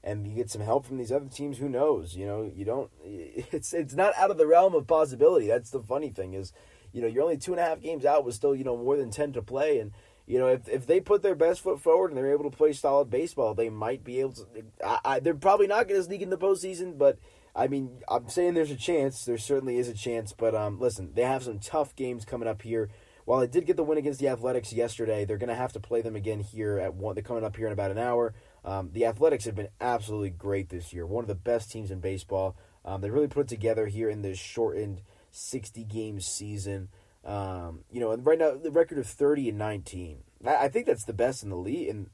and 0.08 0.26
you 0.26 0.34
get 0.34 0.50
some 0.50 0.62
help 0.62 0.86
from 0.86 0.98
these 0.98 1.12
other 1.12 1.28
teams, 1.28 1.58
who 1.58 1.68
knows? 1.68 2.16
You 2.16 2.26
know, 2.26 2.52
you 2.56 2.66
don't. 2.66 2.90
It's 3.52 3.74
it's 3.74 3.94
not 3.94 4.14
out 4.18 4.32
of 4.32 4.38
the 4.38 4.48
realm 4.48 4.74
of 4.74 4.88
possibility. 4.88 5.48
That's 5.48 5.70
the 5.70 5.82
funny 5.82 6.10
thing 6.10 6.34
is, 6.34 6.54
you 6.92 7.02
know, 7.02 7.08
you're 7.08 7.24
only 7.24 7.38
two 7.38 7.52
and 7.52 7.60
a 7.60 7.64
half 7.64 7.82
games 7.82 8.06
out 8.06 8.26
with 8.26 8.36
still 8.36 8.56
you 8.56 8.64
know 8.64 8.78
more 8.78 8.98
than 8.98 9.12
ten 9.12 9.34
to 9.34 9.42
play, 9.42 9.80
and 9.80 9.92
you 10.26 10.40
know 10.40 10.48
if 10.48 10.68
if 10.70 10.88
they 10.88 11.00
put 11.00 11.22
their 11.22 11.36
best 11.36 11.62
foot 11.62 11.82
forward 11.82 12.12
and 12.12 12.18
they're 12.18 12.32
able 12.32 12.50
to 12.50 12.58
play 12.58 12.74
solid 12.74 13.10
baseball, 13.10 13.54
they 13.54 13.70
might 13.70 14.04
be 14.04 14.20
able 14.22 14.34
to. 14.34 14.46
I, 14.84 15.00
I, 15.06 15.20
they're 15.20 15.36
probably 15.36 15.68
not 15.68 15.88
going 15.88 16.00
to 16.00 16.06
sneak 16.06 16.22
in 16.22 16.30
the 16.30 16.38
postseason, 16.38 16.98
but. 16.98 17.20
I 17.56 17.68
mean, 17.68 18.04
I'm 18.08 18.30
saying 18.30 18.54
there's 18.54 18.70
a 18.70 18.76
chance. 18.76 19.26
There 19.26 19.36
certainly 19.40 19.80
is 19.80 19.88
a 19.88 19.94
chance, 19.96 20.32
but 20.32 20.54
um, 20.54 20.80
listen, 20.80 21.14
they 21.16 21.24
have 21.24 21.42
some 21.42 21.58
tough 21.58 21.96
games 21.96 22.24
coming 22.24 22.48
up 22.48 22.62
here. 22.62 22.92
While 23.26 23.40
they 23.40 23.48
did 23.48 23.66
get 23.66 23.78
the 23.78 23.84
win 23.84 23.98
against 23.98 24.20
the 24.20 24.28
Athletics 24.28 24.72
yesterday, 24.72 25.26
they're 25.26 25.40
going 25.40 25.50
to 25.50 25.56
have 25.56 25.74
to 25.74 25.80
play 25.80 26.02
them 26.02 26.16
again 26.16 26.40
here 26.40 26.78
at 26.78 26.94
one. 26.94 27.16
They're 27.16 27.24
coming 27.24 27.44
up 27.44 27.58
here 27.58 27.66
in 27.66 27.74
about 27.74 27.90
an 27.90 27.98
hour. 27.98 28.36
Um, 28.68 28.90
the 28.92 29.06
Athletics 29.06 29.46
have 29.46 29.56
been 29.56 29.70
absolutely 29.80 30.30
great 30.30 30.68
this 30.68 30.92
year. 30.92 31.06
One 31.08 31.24
of 31.24 31.30
the 31.30 31.36
best 31.36 31.72
teams 31.72 31.90
in 31.90 32.02
baseball. 32.02 32.58
Um, 32.84 33.00
they 33.00 33.10
really 33.10 33.30
put 33.30 33.48
together 33.48 33.88
here 33.88 34.10
in 34.10 34.22
this 34.22 34.38
shortened 34.38 35.02
60 35.32 35.86
game 35.86 36.20
season. 36.20 36.90
Um, 37.24 37.86
you 37.90 38.02
know, 38.02 38.12
and 38.12 38.26
right 38.26 38.38
now 38.38 38.56
the 38.56 38.70
record 38.70 38.98
of 38.98 39.08
30 39.08 39.50
and 39.50 39.58
19. 39.58 40.18
I, 40.46 40.68
think 40.68 40.86
that's 40.86 41.06
the 41.06 41.14
best 41.14 41.44
in 41.44 41.50
the 41.50 41.56
league 41.56 41.88
in 41.88 42.10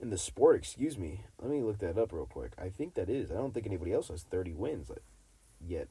in 0.00 0.08
the 0.08 0.16
sport. 0.16 0.56
Excuse 0.56 0.96
me. 0.96 1.24
Let 1.42 1.50
me 1.50 1.60
look 1.60 1.78
that 1.80 1.98
up 1.98 2.12
real 2.12 2.26
quick. 2.26 2.52
I 2.58 2.70
think 2.70 2.94
that 2.94 3.10
is. 3.10 3.30
I 3.30 3.34
don't 3.34 3.52
think 3.52 3.66
anybody 3.66 3.92
else 3.92 4.08
has 4.08 4.22
30 4.22 4.54
wins 4.54 4.90
yet. 5.60 5.88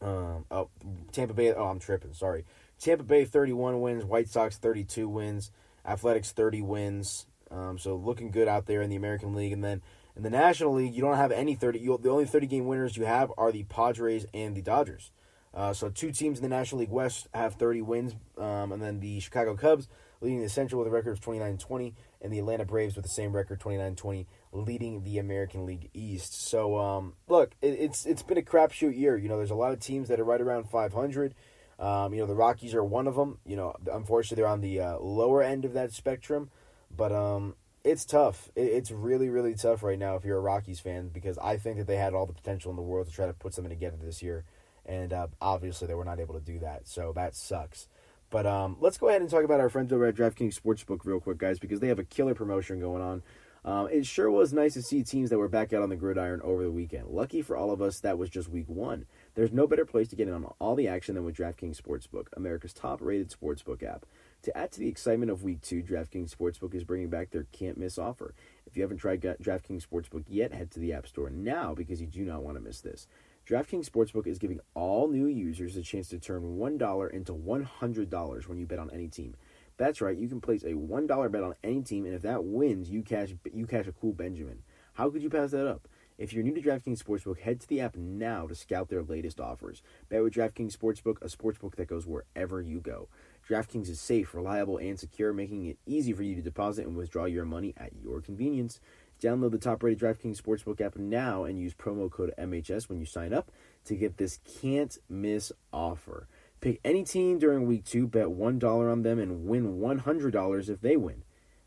Um, 0.00 0.46
oh, 0.52 0.70
Tampa 1.10 1.34
Bay. 1.34 1.52
Oh, 1.52 1.66
I'm 1.66 1.80
tripping. 1.80 2.12
Sorry. 2.12 2.44
Tampa 2.78 3.02
Bay 3.02 3.24
31 3.24 3.80
wins. 3.80 4.04
White 4.04 4.28
Sox 4.28 4.56
32 4.56 5.08
wins. 5.08 5.50
Athletics 5.84 6.30
30 6.30 6.62
wins. 6.62 7.26
Um, 7.52 7.78
so 7.78 7.96
looking 7.96 8.30
good 8.30 8.48
out 8.48 8.66
there 8.66 8.82
in 8.82 8.90
the 8.90 8.96
American 8.96 9.34
League, 9.34 9.52
and 9.52 9.62
then 9.62 9.82
in 10.16 10.22
the 10.22 10.30
National 10.30 10.74
League, 10.74 10.94
you 10.94 11.02
don't 11.02 11.16
have 11.16 11.32
any 11.32 11.54
thirty. 11.54 11.78
You, 11.78 11.98
the 12.00 12.10
only 12.10 12.24
thirty 12.24 12.46
game 12.46 12.66
winners 12.66 12.96
you 12.96 13.04
have 13.04 13.32
are 13.36 13.52
the 13.52 13.64
Padres 13.64 14.26
and 14.32 14.56
the 14.56 14.62
Dodgers. 14.62 15.10
Uh, 15.54 15.72
so 15.72 15.90
two 15.90 16.10
teams 16.12 16.38
in 16.38 16.42
the 16.42 16.48
National 16.48 16.80
League 16.80 16.90
West 16.90 17.28
have 17.34 17.54
30 17.56 17.82
wins, 17.82 18.14
um, 18.38 18.72
and 18.72 18.82
then 18.82 19.00
the 19.00 19.20
Chicago 19.20 19.54
Cubs 19.54 19.86
leading 20.22 20.40
the 20.40 20.48
Central 20.48 20.78
with 20.78 20.88
a 20.88 20.90
record 20.90 21.10
of 21.10 21.20
29-20, 21.20 21.92
and 22.22 22.32
the 22.32 22.38
Atlanta 22.38 22.64
Braves 22.64 22.94
with 22.96 23.04
the 23.04 23.10
same 23.10 23.34
record 23.34 23.60
29-20, 23.60 24.26
leading 24.52 25.02
the 25.02 25.18
American 25.18 25.66
League 25.66 25.90
East. 25.92 26.48
So 26.48 26.78
um, 26.78 27.14
look, 27.28 27.52
it, 27.60 27.76
it's 27.78 28.06
it's 28.06 28.22
been 28.22 28.38
a 28.38 28.42
crapshoot 28.42 28.96
year. 28.96 29.16
You 29.18 29.28
know, 29.28 29.36
there's 29.36 29.50
a 29.50 29.56
lot 29.56 29.72
of 29.72 29.80
teams 29.80 30.08
that 30.08 30.20
are 30.20 30.24
right 30.24 30.40
around 30.40 30.70
500. 30.70 31.34
Um, 31.78 32.14
you 32.14 32.20
know, 32.20 32.26
the 32.26 32.34
Rockies 32.34 32.74
are 32.74 32.84
one 32.84 33.08
of 33.08 33.16
them. 33.16 33.38
You 33.44 33.56
know, 33.56 33.74
unfortunately, 33.92 34.36
they're 34.36 34.50
on 34.50 34.60
the 34.60 34.80
uh, 34.80 34.98
lower 35.00 35.42
end 35.42 35.64
of 35.64 35.72
that 35.74 35.92
spectrum. 35.92 36.50
But 36.94 37.12
um, 37.12 37.54
it's 37.84 38.04
tough. 38.04 38.50
It's 38.54 38.90
really, 38.90 39.28
really 39.28 39.54
tough 39.54 39.82
right 39.82 39.98
now 39.98 40.16
if 40.16 40.24
you're 40.24 40.38
a 40.38 40.42
Rockies 40.42 40.80
fan 40.80 41.08
because 41.08 41.38
I 41.38 41.56
think 41.56 41.78
that 41.78 41.86
they 41.86 41.96
had 41.96 42.14
all 42.14 42.26
the 42.26 42.32
potential 42.32 42.70
in 42.70 42.76
the 42.76 42.82
world 42.82 43.06
to 43.08 43.12
try 43.12 43.26
to 43.26 43.32
put 43.32 43.54
something 43.54 43.70
together 43.70 43.96
this 44.00 44.22
year, 44.22 44.44
and 44.86 45.12
uh, 45.12 45.28
obviously 45.40 45.88
they 45.88 45.94
were 45.94 46.04
not 46.04 46.20
able 46.20 46.34
to 46.34 46.40
do 46.40 46.58
that. 46.60 46.86
So 46.86 47.12
that 47.14 47.34
sucks. 47.34 47.88
But 48.30 48.46
um, 48.46 48.76
let's 48.80 48.96
go 48.96 49.08
ahead 49.08 49.20
and 49.20 49.30
talk 49.30 49.44
about 49.44 49.60
our 49.60 49.68
friends 49.68 49.92
over 49.92 50.06
at 50.06 50.14
DraftKings 50.14 50.58
Sportsbook 50.58 51.00
real 51.04 51.20
quick, 51.20 51.38
guys, 51.38 51.58
because 51.58 51.80
they 51.80 51.88
have 51.88 51.98
a 51.98 52.04
killer 52.04 52.34
promotion 52.34 52.80
going 52.80 53.02
on. 53.02 53.22
Um, 53.64 53.88
it 53.92 54.06
sure 54.06 54.30
was 54.30 54.52
nice 54.52 54.74
to 54.74 54.82
see 54.82 55.04
teams 55.04 55.30
that 55.30 55.38
were 55.38 55.48
back 55.48 55.72
out 55.72 55.82
on 55.82 55.88
the 55.88 55.96
gridiron 55.96 56.40
over 56.42 56.64
the 56.64 56.70
weekend. 56.70 57.08
Lucky 57.08 57.42
for 57.42 57.56
all 57.56 57.70
of 57.70 57.80
us, 57.80 58.00
that 58.00 58.18
was 58.18 58.28
just 58.28 58.48
week 58.48 58.68
one. 58.68 59.06
There's 59.34 59.52
no 59.52 59.66
better 59.68 59.84
place 59.84 60.08
to 60.08 60.16
get 60.16 60.26
in 60.26 60.34
on 60.34 60.52
all 60.58 60.74
the 60.74 60.88
action 60.88 61.14
than 61.14 61.24
with 61.24 61.36
DraftKings 61.36 61.80
Sportsbook, 61.80 62.26
America's 62.36 62.72
top 62.72 63.00
rated 63.00 63.30
sportsbook 63.30 63.82
app. 63.82 64.04
To 64.42 64.58
add 64.58 64.72
to 64.72 64.80
the 64.80 64.88
excitement 64.88 65.30
of 65.30 65.44
week 65.44 65.60
two, 65.60 65.84
DraftKings 65.84 66.34
Sportsbook 66.34 66.74
is 66.74 66.82
bringing 66.82 67.08
back 67.08 67.30
their 67.30 67.46
can't 67.52 67.78
miss 67.78 67.96
offer. 67.96 68.34
If 68.66 68.76
you 68.76 68.82
haven't 68.82 68.96
tried 68.96 69.20
DraftKings 69.20 69.86
Sportsbook 69.86 70.24
yet, 70.26 70.52
head 70.52 70.72
to 70.72 70.80
the 70.80 70.92
App 70.92 71.06
Store 71.06 71.30
now 71.30 71.74
because 71.74 72.00
you 72.00 72.08
do 72.08 72.24
not 72.24 72.42
want 72.42 72.56
to 72.56 72.60
miss 72.60 72.80
this. 72.80 73.06
DraftKings 73.46 73.88
Sportsbook 73.88 74.26
is 74.26 74.40
giving 74.40 74.58
all 74.74 75.06
new 75.06 75.26
users 75.26 75.76
a 75.76 75.82
chance 75.82 76.08
to 76.08 76.18
turn 76.18 76.58
$1 76.58 77.10
into 77.12 77.32
$100 77.32 78.48
when 78.48 78.58
you 78.58 78.66
bet 78.66 78.80
on 78.80 78.90
any 78.90 79.06
team. 79.06 79.36
That's 79.76 80.00
right, 80.00 80.18
you 80.18 80.28
can 80.28 80.40
place 80.40 80.64
a 80.64 80.72
$1 80.72 81.30
bet 81.30 81.42
on 81.44 81.54
any 81.62 81.82
team, 81.82 82.04
and 82.04 82.14
if 82.14 82.22
that 82.22 82.42
wins, 82.42 82.90
you 82.90 83.02
cash, 83.02 83.34
you 83.52 83.66
cash 83.66 83.86
a 83.86 83.92
cool 83.92 84.12
Benjamin. 84.12 84.64
How 84.94 85.08
could 85.08 85.22
you 85.22 85.30
pass 85.30 85.52
that 85.52 85.68
up? 85.68 85.86
If 86.18 86.32
you're 86.32 86.44
new 86.44 86.54
to 86.54 86.60
DraftKings 86.60 87.02
Sportsbook, 87.02 87.38
head 87.38 87.60
to 87.60 87.68
the 87.68 87.80
app 87.80 87.96
now 87.96 88.46
to 88.46 88.54
scout 88.54 88.88
their 88.88 89.02
latest 89.02 89.40
offers. 89.40 89.82
Bet 90.08 90.22
with 90.22 90.34
DraftKings 90.34 90.76
Sportsbook, 90.76 91.22
a 91.22 91.26
sportsbook 91.26 91.76
that 91.76 91.88
goes 91.88 92.06
wherever 92.06 92.60
you 92.60 92.80
go. 92.80 93.08
DraftKings 93.48 93.88
is 93.88 94.00
safe, 94.00 94.34
reliable, 94.34 94.78
and 94.78 94.98
secure, 94.98 95.32
making 95.32 95.66
it 95.66 95.78
easy 95.86 96.12
for 96.12 96.22
you 96.22 96.34
to 96.34 96.42
deposit 96.42 96.86
and 96.86 96.96
withdraw 96.96 97.24
your 97.24 97.44
money 97.44 97.74
at 97.76 97.92
your 98.02 98.20
convenience. 98.20 98.80
Download 99.20 99.50
the 99.52 99.58
top 99.58 99.82
rated 99.82 100.00
DraftKings 100.00 100.40
Sportsbook 100.40 100.80
app 100.80 100.96
now 100.96 101.44
and 101.44 101.58
use 101.58 101.74
promo 101.74 102.10
code 102.10 102.34
MHS 102.38 102.88
when 102.88 102.98
you 102.98 103.06
sign 103.06 103.32
up 103.32 103.50
to 103.84 103.94
get 103.94 104.16
this 104.16 104.38
can't 104.60 104.96
miss 105.08 105.52
offer. 105.72 106.26
Pick 106.60 106.80
any 106.84 107.04
team 107.04 107.38
during 107.38 107.66
week 107.66 107.84
two, 107.84 108.06
bet 108.06 108.26
$1 108.26 108.92
on 108.92 109.02
them, 109.02 109.18
and 109.18 109.46
win 109.46 109.78
$100 109.80 110.68
if 110.68 110.80
they 110.80 110.96
win. 110.96 111.24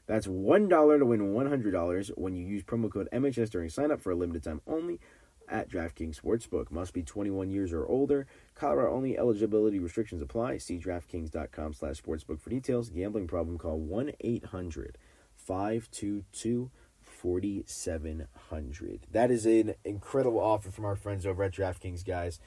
That's 0.08 0.27
$1 0.27 1.00
to 1.00 1.05
win 1.05 1.34
$100 1.34 2.10
when 2.17 2.36
you 2.36 2.46
use 2.46 2.63
promo 2.63 2.91
code 2.91 3.10
MHS 3.12 3.50
during 3.50 3.70
sign 3.70 3.91
up 3.91 4.01
for 4.01 4.12
a 4.12 4.15
limited 4.15 4.44
time 4.44 4.62
only 4.67 5.00
at 5.49 5.69
DraftKings 5.69 6.19
Sportsbook. 6.19 6.71
Must 6.71 6.93
be 6.93 7.03
21 7.03 7.49
years 7.49 7.73
or 7.73 7.85
older. 7.85 8.27
Colorado 8.55 8.93
only 8.93 9.17
eligibility 9.17 9.79
restrictions 9.79 10.21
apply. 10.21 10.57
See 10.57 10.77
DraftKings.com 10.77 11.73
slash 11.73 12.01
sportsbook 12.01 12.39
for 12.39 12.49
details. 12.49 12.89
Gambling 12.89 13.27
problem, 13.27 13.57
call 13.57 13.79
1 13.79 14.11
800 14.19 14.97
522 15.35 16.71
4700. 17.01 18.99
That 19.11 19.31
is 19.31 19.45
an 19.45 19.75
incredible 19.83 20.39
offer 20.39 20.71
from 20.71 20.85
our 20.85 20.95
friends 20.95 21.25
over 21.25 21.43
at 21.43 21.53
DraftKings, 21.53 22.05
guys. 22.05 22.39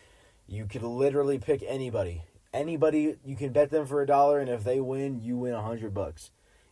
You 0.47 0.67
could 0.67 0.83
literally 0.83 1.38
pick 1.38 1.62
anybody. 1.67 2.23
Anybody, 2.52 3.17
you 3.25 3.37
can 3.37 3.52
bet 3.52 3.71
them 3.71 3.87
for 3.87 4.02
a 4.02 4.07
dollar, 4.07 4.40
and 4.40 4.49
if 4.49 4.64
they 4.64 4.81
win, 4.81 5.21
you 5.21 5.37
win 5.37 5.52
a 5.52 5.62
hundred 5.62 5.93
bucks. 5.93 6.31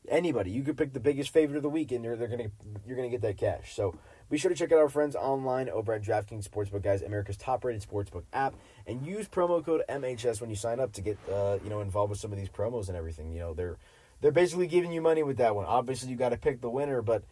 Anybody, 0.09 0.50
you 0.50 0.62
could 0.62 0.78
pick 0.78 0.92
the 0.92 1.00
biggest 1.00 1.30
favorite 1.30 1.56
of 1.56 1.62
the 1.62 1.68
week, 1.68 1.92
and 1.92 2.04
they're, 2.04 2.16
they're 2.16 2.28
gonna 2.28 2.50
you're 2.87 2.97
gonna 2.97 3.11
get 3.11 3.23
that 3.23 3.37
cash. 3.37 3.75
So 3.75 3.95
be 4.28 4.38
sure 4.38 4.49
to 4.49 4.56
check 4.56 4.73
out 4.73 4.78
our 4.78 4.88
friends 4.88 5.14
online 5.14 5.68
over 5.68 5.92
at 5.92 6.02
DraftKings 6.02 6.49
Sportsbook, 6.49 6.83
guys, 6.83 7.02
America's 7.02 7.37
top-rated 7.37 7.83
sportsbook 7.88 8.25
app, 8.33 8.54
and 8.87 9.06
use 9.06 9.28
promo 9.28 9.64
code 9.64 9.83
MHS 9.88 10.40
when 10.40 10.50
you 10.50 10.56
sign 10.56 10.80
up 10.80 10.92
to 10.95 11.00
get 11.00 11.18
uh, 11.33 11.59
you 11.62 11.71
know 11.71 11.80
involved 11.80 12.11
with 12.11 12.18
some 12.18 12.33
of 12.33 12.38
these 12.38 12.49
promos 12.49 12.88
and 12.88 12.97
everything. 12.97 13.33
You 13.33 13.40
know 13.40 13.54
they're 13.54 13.76
they're 14.21 14.33
basically 14.33 14.66
giving 14.66 14.92
you 14.92 15.00
money 15.00 15.23
with 15.23 15.37
that 15.38 15.54
one. 15.54 15.66
Obviously, 15.66 16.11
you 16.11 16.16
got 16.16 16.30
to 16.30 16.37
pick 16.37 16.61
the 16.61 16.71
winner, 16.71 17.02
but 17.02 17.23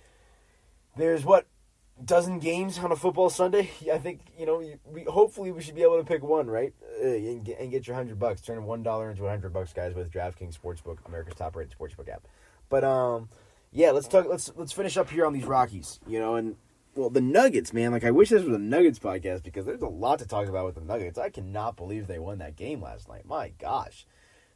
there's 0.96 1.24
what 1.24 1.46
dozen 2.02 2.40
games 2.40 2.78
on 2.78 2.90
a 2.92 2.96
football 2.96 3.30
Sunday. 3.30 3.70
I 3.92 3.98
think 3.98 4.20
you 4.38 4.46
know 4.46 4.62
we 4.84 5.04
hopefully 5.04 5.52
we 5.52 5.62
should 5.62 5.74
be 5.74 5.82
able 5.82 5.98
to 5.98 6.04
pick 6.04 6.22
one 6.22 6.48
right 6.48 6.72
uh, 7.02 7.06
and, 7.06 7.44
get, 7.44 7.58
and 7.58 7.70
get 7.70 7.86
your 7.86 7.96
hundred 7.96 8.18
bucks. 8.18 8.40
Turn 8.40 8.64
one 8.64 8.82
dollar 8.82 9.10
into 9.10 9.26
a 9.26 9.30
hundred 9.30 9.52
bucks, 9.52 9.72
guys, 9.72 9.94
with 9.94 10.12
DraftKings 10.12 10.58
Sportsbook, 10.58 10.98
America's 11.06 11.34
top-rated 11.34 11.74
sportsbook 11.76 12.08
app. 12.08 12.26
But 12.68 12.84
um, 12.84 13.28
yeah, 13.72 13.90
let's 13.90 14.08
talk. 14.08 14.26
Let's 14.28 14.52
let's 14.56 14.72
finish 14.72 14.96
up 14.96 15.10
here 15.10 15.26
on 15.26 15.32
these 15.32 15.44
Rockies. 15.44 16.00
You 16.06 16.20
know, 16.20 16.36
and 16.36 16.56
well, 16.94 17.10
the 17.10 17.20
Nuggets, 17.20 17.72
man. 17.72 17.92
Like 17.92 18.04
I 18.04 18.10
wish 18.10 18.30
this 18.30 18.44
was 18.44 18.54
a 18.54 18.58
Nuggets 18.58 18.98
podcast 18.98 19.42
because 19.42 19.66
there's 19.66 19.82
a 19.82 19.88
lot 19.88 20.18
to 20.20 20.26
talk 20.26 20.48
about 20.48 20.66
with 20.66 20.74
the 20.76 20.80
Nuggets. 20.80 21.18
I 21.18 21.30
cannot 21.30 21.76
believe 21.76 22.06
they 22.06 22.18
won 22.18 22.38
that 22.38 22.56
game 22.56 22.80
last 22.80 23.08
night. 23.08 23.26
My 23.26 23.52
gosh, 23.58 24.06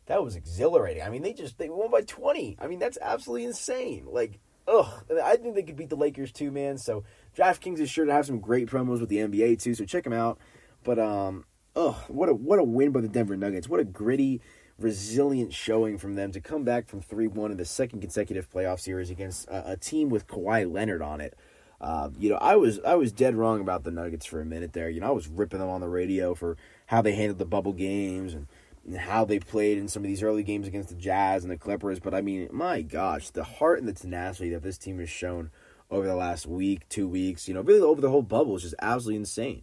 that 0.06 0.22
was 0.22 0.36
exhilarating. 0.36 1.02
I 1.02 1.10
mean, 1.10 1.22
they 1.22 1.32
just 1.32 1.58
they 1.58 1.68
won 1.68 1.90
by 1.90 2.02
twenty. 2.02 2.56
I 2.60 2.66
mean, 2.66 2.78
that's 2.78 2.98
absolutely 3.00 3.44
insane. 3.44 4.06
Like 4.06 4.40
ugh, 4.68 5.04
I 5.22 5.36
think 5.36 5.54
they 5.54 5.62
could 5.62 5.76
beat 5.76 5.88
the 5.88 5.96
Lakers 5.96 6.32
too, 6.32 6.50
man. 6.50 6.78
So 6.78 7.04
DraftKings 7.36 7.80
is 7.80 7.90
sure 7.90 8.04
to 8.04 8.12
have 8.12 8.26
some 8.26 8.40
great 8.40 8.68
promos 8.68 9.00
with 9.00 9.08
the 9.08 9.16
NBA 9.16 9.60
too, 9.60 9.74
so 9.74 9.84
check 9.84 10.04
them 10.04 10.12
out. 10.12 10.38
But 10.84 10.98
um, 10.98 11.44
ugh, 11.74 11.96
what 12.08 12.28
a 12.28 12.34
what 12.34 12.58
a 12.58 12.64
win 12.64 12.92
by 12.92 13.00
the 13.00 13.08
Denver 13.08 13.36
Nuggets! 13.36 13.68
What 13.68 13.80
a 13.80 13.84
gritty, 13.84 14.40
resilient 14.78 15.52
showing 15.52 15.98
from 15.98 16.14
them 16.14 16.32
to 16.32 16.40
come 16.40 16.64
back 16.64 16.86
from 16.86 17.00
three 17.00 17.26
one 17.26 17.50
in 17.50 17.56
the 17.56 17.64
second 17.64 18.00
consecutive 18.00 18.50
playoff 18.50 18.80
series 18.80 19.10
against 19.10 19.48
a, 19.48 19.72
a 19.72 19.76
team 19.76 20.08
with 20.08 20.26
Kawhi 20.26 20.70
Leonard 20.70 21.02
on 21.02 21.20
it. 21.20 21.36
Uh, 21.80 22.10
you 22.18 22.28
know, 22.28 22.36
I 22.36 22.56
was 22.56 22.80
I 22.80 22.96
was 22.96 23.12
dead 23.12 23.36
wrong 23.36 23.60
about 23.60 23.84
the 23.84 23.90
Nuggets 23.90 24.26
for 24.26 24.40
a 24.40 24.44
minute 24.44 24.72
there. 24.72 24.90
You 24.90 25.00
know, 25.00 25.08
I 25.08 25.12
was 25.12 25.28
ripping 25.28 25.60
them 25.60 25.68
on 25.68 25.80
the 25.80 25.88
radio 25.88 26.34
for 26.34 26.56
how 26.86 27.02
they 27.02 27.12
handled 27.12 27.38
the 27.38 27.44
bubble 27.44 27.72
games 27.72 28.34
and 28.34 28.48
and 28.84 28.96
how 28.96 29.24
they 29.24 29.38
played 29.38 29.78
in 29.78 29.86
some 29.86 30.02
of 30.02 30.08
these 30.08 30.22
early 30.22 30.42
games 30.42 30.66
against 30.66 30.88
the 30.88 30.94
Jazz 30.94 31.44
and 31.44 31.52
the 31.52 31.58
Clippers. 31.58 32.00
But 32.00 32.14
I 32.14 32.22
mean, 32.22 32.48
my 32.50 32.82
gosh, 32.82 33.30
the 33.30 33.44
heart 33.44 33.78
and 33.78 33.86
the 33.86 33.92
tenacity 33.92 34.50
that 34.50 34.62
this 34.62 34.78
team 34.78 34.98
has 34.98 35.10
shown 35.10 35.50
over 35.90 36.06
the 36.06 36.14
last 36.14 36.46
week, 36.46 36.88
two 36.88 37.08
weeks, 37.08 37.48
you 37.48 37.54
know, 37.54 37.60
really 37.60 37.80
over 37.80 38.00
the 38.00 38.10
whole 38.10 38.22
bubble 38.22 38.56
is 38.56 38.62
just 38.62 38.74
absolutely 38.80 39.16
insane. 39.16 39.62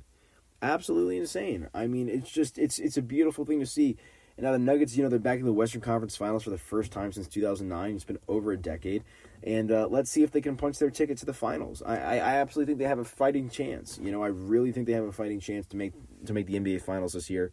Absolutely 0.62 1.18
insane. 1.18 1.68
I 1.74 1.88
mean, 1.88 2.08
it's 2.08 2.32
just 2.32 2.58
it's 2.58 2.80
it's 2.80 2.98
a 2.98 3.02
beautiful 3.02 3.46
thing 3.46 3.60
to 3.60 3.66
see. 3.66 3.98
And 4.38 4.46
now 4.46 4.52
the 4.52 4.60
Nuggets, 4.60 4.98
you 4.98 5.04
know, 5.04 5.10
they're 5.10 5.20
back 5.20 5.40
in 5.40 5.46
the 5.46 5.54
Western 5.54 5.82
Conference 5.82 6.18
Finals 6.18 6.44
for 6.44 6.50
the 6.50 6.58
first 6.58 6.92
time 6.92 7.12
since 7.12 7.28
2009. 7.28 7.96
It's 7.96 8.04
been 8.04 8.20
over 8.28 8.52
a 8.52 8.58
decade, 8.58 9.04
and 9.46 9.72
uh, 9.72 9.88
let's 9.90 10.10
see 10.10 10.24
if 10.24 10.32
they 10.32 10.42
can 10.42 10.58
punch 10.58 10.80
their 10.80 10.90
ticket 10.90 11.20
to 11.20 11.26
the 11.26 11.34
finals. 11.34 11.84
I, 11.86 11.98
I, 11.98 12.16
I 12.16 12.36
absolutely 12.38 12.72
think 12.72 12.80
they 12.80 12.88
have 12.88 12.98
a 12.98 13.06
fighting 13.06 13.48
chance. 13.50 14.00
You 14.02 14.12
know, 14.12 14.24
I 14.24 14.28
really 14.28 14.72
think 14.72 14.88
they 14.88 14.94
have 14.94 15.04
a 15.04 15.12
fighting 15.12 15.40
chance 15.40 15.68
to 15.68 15.78
make 15.78 15.94
to 16.26 16.34
make 16.34 16.48
the 16.48 16.60
NBA 16.60 16.82
Finals 16.82 17.14
this 17.14 17.30
year. 17.30 17.52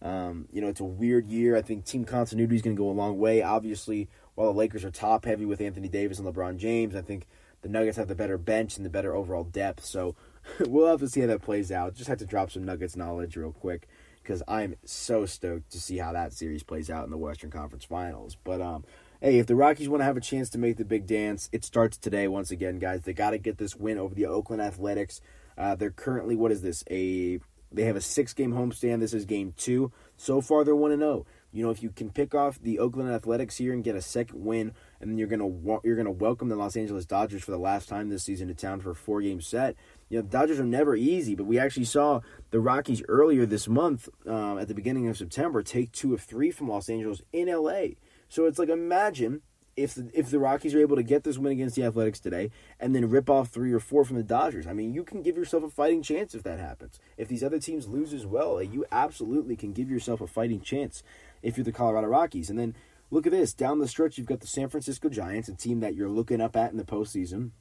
Um, 0.00 0.48
you 0.50 0.62
know, 0.62 0.68
it's 0.68 0.80
a 0.80 0.84
weird 0.84 1.28
year. 1.28 1.54
I 1.54 1.62
think 1.62 1.84
team 1.84 2.04
continuity 2.04 2.56
is 2.56 2.62
going 2.62 2.74
to 2.74 2.80
go 2.80 2.88
a 2.88 2.92
long 2.92 3.18
way. 3.18 3.42
Obviously, 3.42 4.08
while 4.34 4.50
the 4.52 4.58
Lakers 4.58 4.84
are 4.84 4.90
top 4.90 5.26
heavy 5.26 5.44
with 5.44 5.60
Anthony 5.60 5.88
Davis 5.88 6.18
and 6.18 6.26
LeBron 6.26 6.56
James, 6.56 6.96
I 6.96 7.02
think 7.02 7.26
the 7.60 7.68
Nuggets 7.68 7.98
have 7.98 8.08
the 8.08 8.14
better 8.14 8.38
bench 8.38 8.76
and 8.76 8.84
the 8.84 8.90
better 8.90 9.14
overall 9.14 9.44
depth. 9.44 9.84
So 9.84 10.16
we'll 10.60 10.88
have 10.88 11.00
to 11.00 11.08
see 11.08 11.20
how 11.20 11.26
that 11.26 11.42
plays 11.42 11.70
out. 11.70 11.94
Just 11.94 12.08
have 12.08 12.18
to 12.18 12.26
drop 12.26 12.50
some 12.50 12.64
Nuggets 12.64 12.96
knowledge 12.96 13.36
real 13.36 13.52
quick 13.52 13.86
because 14.22 14.42
I'm 14.48 14.76
so 14.84 15.26
stoked 15.26 15.70
to 15.72 15.80
see 15.80 15.98
how 15.98 16.12
that 16.12 16.32
series 16.32 16.62
plays 16.62 16.88
out 16.88 17.04
in 17.04 17.10
the 17.10 17.18
Western 17.18 17.50
Conference 17.50 17.84
Finals. 17.84 18.36
But 18.42 18.62
um, 18.62 18.84
hey, 19.24 19.38
if 19.38 19.46
the 19.46 19.56
Rockies 19.56 19.88
want 19.88 20.02
to 20.02 20.04
have 20.04 20.18
a 20.18 20.20
chance 20.20 20.50
to 20.50 20.58
make 20.58 20.76
the 20.76 20.84
big 20.84 21.06
dance, 21.06 21.48
it 21.50 21.64
starts 21.64 21.96
today. 21.96 22.28
Once 22.28 22.50
again, 22.50 22.78
guys, 22.78 23.00
they 23.02 23.14
got 23.14 23.30
to 23.30 23.38
get 23.38 23.56
this 23.56 23.74
win 23.74 23.96
over 23.96 24.14
the 24.14 24.26
Oakland 24.26 24.60
Athletics. 24.60 25.22
Uh, 25.56 25.74
they're 25.74 25.90
currently 25.90 26.36
what 26.36 26.52
is 26.52 26.60
this 26.60 26.84
a 26.90 27.40
they 27.72 27.84
have 27.84 27.96
a 27.96 28.02
six 28.02 28.34
game 28.34 28.52
homestand. 28.52 29.00
This 29.00 29.14
is 29.14 29.24
game 29.24 29.54
two. 29.56 29.90
So 30.18 30.42
far, 30.42 30.62
they're 30.62 30.76
1 30.76 30.98
0. 30.98 31.24
You 31.52 31.64
know, 31.64 31.70
if 31.70 31.82
you 31.82 31.88
can 31.88 32.10
pick 32.10 32.34
off 32.34 32.60
the 32.60 32.78
Oakland 32.78 33.10
Athletics 33.10 33.56
here 33.56 33.72
and 33.72 33.82
get 33.82 33.96
a 33.96 34.02
second 34.02 34.44
win, 34.44 34.74
and 35.00 35.18
you're 35.18 35.28
gonna 35.28 35.48
you're 35.84 35.96
gonna 35.96 36.10
welcome 36.10 36.50
the 36.50 36.56
Los 36.56 36.76
Angeles 36.76 37.06
Dodgers 37.06 37.42
for 37.42 37.50
the 37.50 37.58
last 37.58 37.88
time 37.88 38.10
this 38.10 38.24
season 38.24 38.48
to 38.48 38.54
town 38.54 38.80
for 38.80 38.90
a 38.90 38.94
four 38.94 39.22
game 39.22 39.40
set. 39.40 39.74
You 40.10 40.18
know, 40.18 40.22
the 40.22 40.28
Dodgers 40.28 40.60
are 40.60 40.64
never 40.64 40.94
easy, 40.96 41.34
but 41.34 41.44
we 41.44 41.58
actually 41.58 41.86
saw 41.86 42.20
the 42.50 42.60
Rockies 42.60 43.02
earlier 43.08 43.46
this 43.46 43.68
month, 43.68 44.08
um, 44.26 44.58
at 44.58 44.68
the 44.68 44.74
beginning 44.74 45.08
of 45.08 45.16
September, 45.16 45.62
take 45.62 45.92
two 45.92 46.12
of 46.12 46.20
three 46.20 46.50
from 46.50 46.68
Los 46.68 46.90
Angeles 46.90 47.22
in 47.32 47.48
LA. 47.48 47.94
So 48.34 48.46
it's 48.46 48.58
like 48.58 48.68
imagine 48.68 49.42
if 49.76 49.94
the, 49.94 50.10
if 50.12 50.28
the 50.28 50.40
Rockies 50.40 50.74
are 50.74 50.80
able 50.80 50.96
to 50.96 51.04
get 51.04 51.22
this 51.22 51.38
win 51.38 51.52
against 51.52 51.76
the 51.76 51.84
Athletics 51.84 52.18
today 52.18 52.50
and 52.80 52.92
then 52.92 53.08
rip 53.08 53.30
off 53.30 53.50
three 53.50 53.72
or 53.72 53.78
four 53.78 54.04
from 54.04 54.16
the 54.16 54.24
Dodgers, 54.24 54.66
I 54.66 54.72
mean, 54.72 54.92
you 54.92 55.04
can 55.04 55.22
give 55.22 55.36
yourself 55.36 55.62
a 55.62 55.70
fighting 55.70 56.02
chance 56.02 56.34
if 56.34 56.42
that 56.42 56.58
happens. 56.58 56.98
If 57.16 57.28
these 57.28 57.44
other 57.44 57.60
teams 57.60 57.86
lose 57.86 58.12
as 58.12 58.26
well, 58.26 58.60
you 58.60 58.84
absolutely 58.90 59.54
can 59.54 59.72
give 59.72 59.88
yourself 59.88 60.20
a 60.20 60.26
fighting 60.26 60.60
chance 60.60 61.04
if 61.44 61.56
you're 61.56 61.64
the 61.64 61.70
Colorado 61.70 62.08
Rockies. 62.08 62.50
And 62.50 62.58
then 62.58 62.74
look 63.12 63.24
at 63.24 63.30
this 63.30 63.54
down 63.54 63.78
the 63.78 63.86
stretch, 63.86 64.18
you've 64.18 64.26
got 64.26 64.40
the 64.40 64.48
San 64.48 64.68
Francisco 64.68 65.08
Giants, 65.08 65.48
a 65.48 65.54
team 65.54 65.78
that 65.78 65.94
you're 65.94 66.08
looking 66.08 66.40
up 66.40 66.56
at 66.56 66.72
in 66.72 66.76
the 66.76 66.82
postseason. 66.82 67.52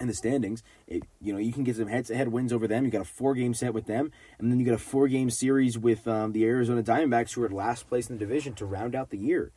In 0.00 0.08
the 0.08 0.14
standings, 0.14 0.64
it, 0.88 1.04
you 1.20 1.32
know 1.32 1.40
you 1.40 1.52
can 1.52 1.64
get 1.64 1.74
some 1.74 1.88
head-to-head 1.88 2.28
wins 2.28 2.52
over 2.52 2.66
them. 2.68 2.84
You 2.84 2.90
got 2.90 3.00
a 3.00 3.04
four-game 3.04 3.52
set 3.54 3.74
with 3.74 3.86
them, 3.86 4.12
and 4.38 4.50
then 4.50 4.60
you 4.60 4.66
got 4.66 4.74
a 4.74 4.78
four-game 4.78 5.28
series 5.28 5.76
with 5.76 6.06
um, 6.06 6.30
the 6.30 6.44
Arizona 6.44 6.84
Diamondbacks, 6.84 7.34
who 7.34 7.42
are 7.42 7.48
last 7.48 7.88
place 7.88 8.08
in 8.08 8.16
the 8.16 8.24
division, 8.24 8.54
to 8.54 8.64
round 8.64 8.94
out 8.94 9.10
the 9.10 9.18
year. 9.18 9.50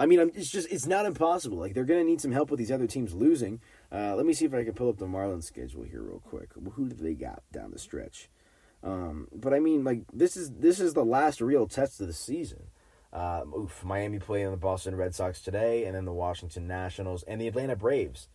I 0.00 0.06
mean, 0.06 0.32
it's 0.34 0.50
just 0.50 0.72
it's 0.72 0.86
not 0.86 1.04
impossible. 1.04 1.58
Like 1.58 1.74
they're 1.74 1.84
gonna 1.84 2.04
need 2.04 2.22
some 2.22 2.32
help 2.32 2.50
with 2.50 2.58
these 2.58 2.72
other 2.72 2.86
teams 2.86 3.12
losing. 3.12 3.60
Uh, 3.92 4.16
let 4.16 4.24
me 4.24 4.32
see 4.32 4.46
if 4.46 4.54
I 4.54 4.64
can 4.64 4.72
pull 4.72 4.88
up 4.88 4.96
the 4.96 5.04
Marlins 5.04 5.44
schedule 5.44 5.82
here 5.82 6.00
real 6.00 6.20
quick. 6.20 6.48
Who 6.72 6.88
do 6.88 6.96
they 6.96 7.12
got 7.12 7.42
down 7.52 7.70
the 7.70 7.78
stretch? 7.78 8.30
Um, 8.82 9.28
but 9.30 9.52
I 9.52 9.60
mean, 9.60 9.84
like 9.84 10.04
this 10.10 10.38
is 10.38 10.52
this 10.52 10.80
is 10.80 10.94
the 10.94 11.04
last 11.04 11.42
real 11.42 11.66
test 11.66 12.00
of 12.00 12.06
the 12.06 12.14
season. 12.14 12.68
Uh, 13.12 13.42
oof, 13.54 13.84
Miami 13.84 14.18
playing 14.18 14.50
the 14.50 14.56
Boston 14.56 14.96
Red 14.96 15.14
Sox 15.14 15.42
today, 15.42 15.84
and 15.84 15.94
then 15.94 16.06
the 16.06 16.14
Washington 16.14 16.66
Nationals 16.66 17.22
and 17.24 17.38
the 17.38 17.48
Atlanta 17.48 17.76
Braves. 17.76 18.28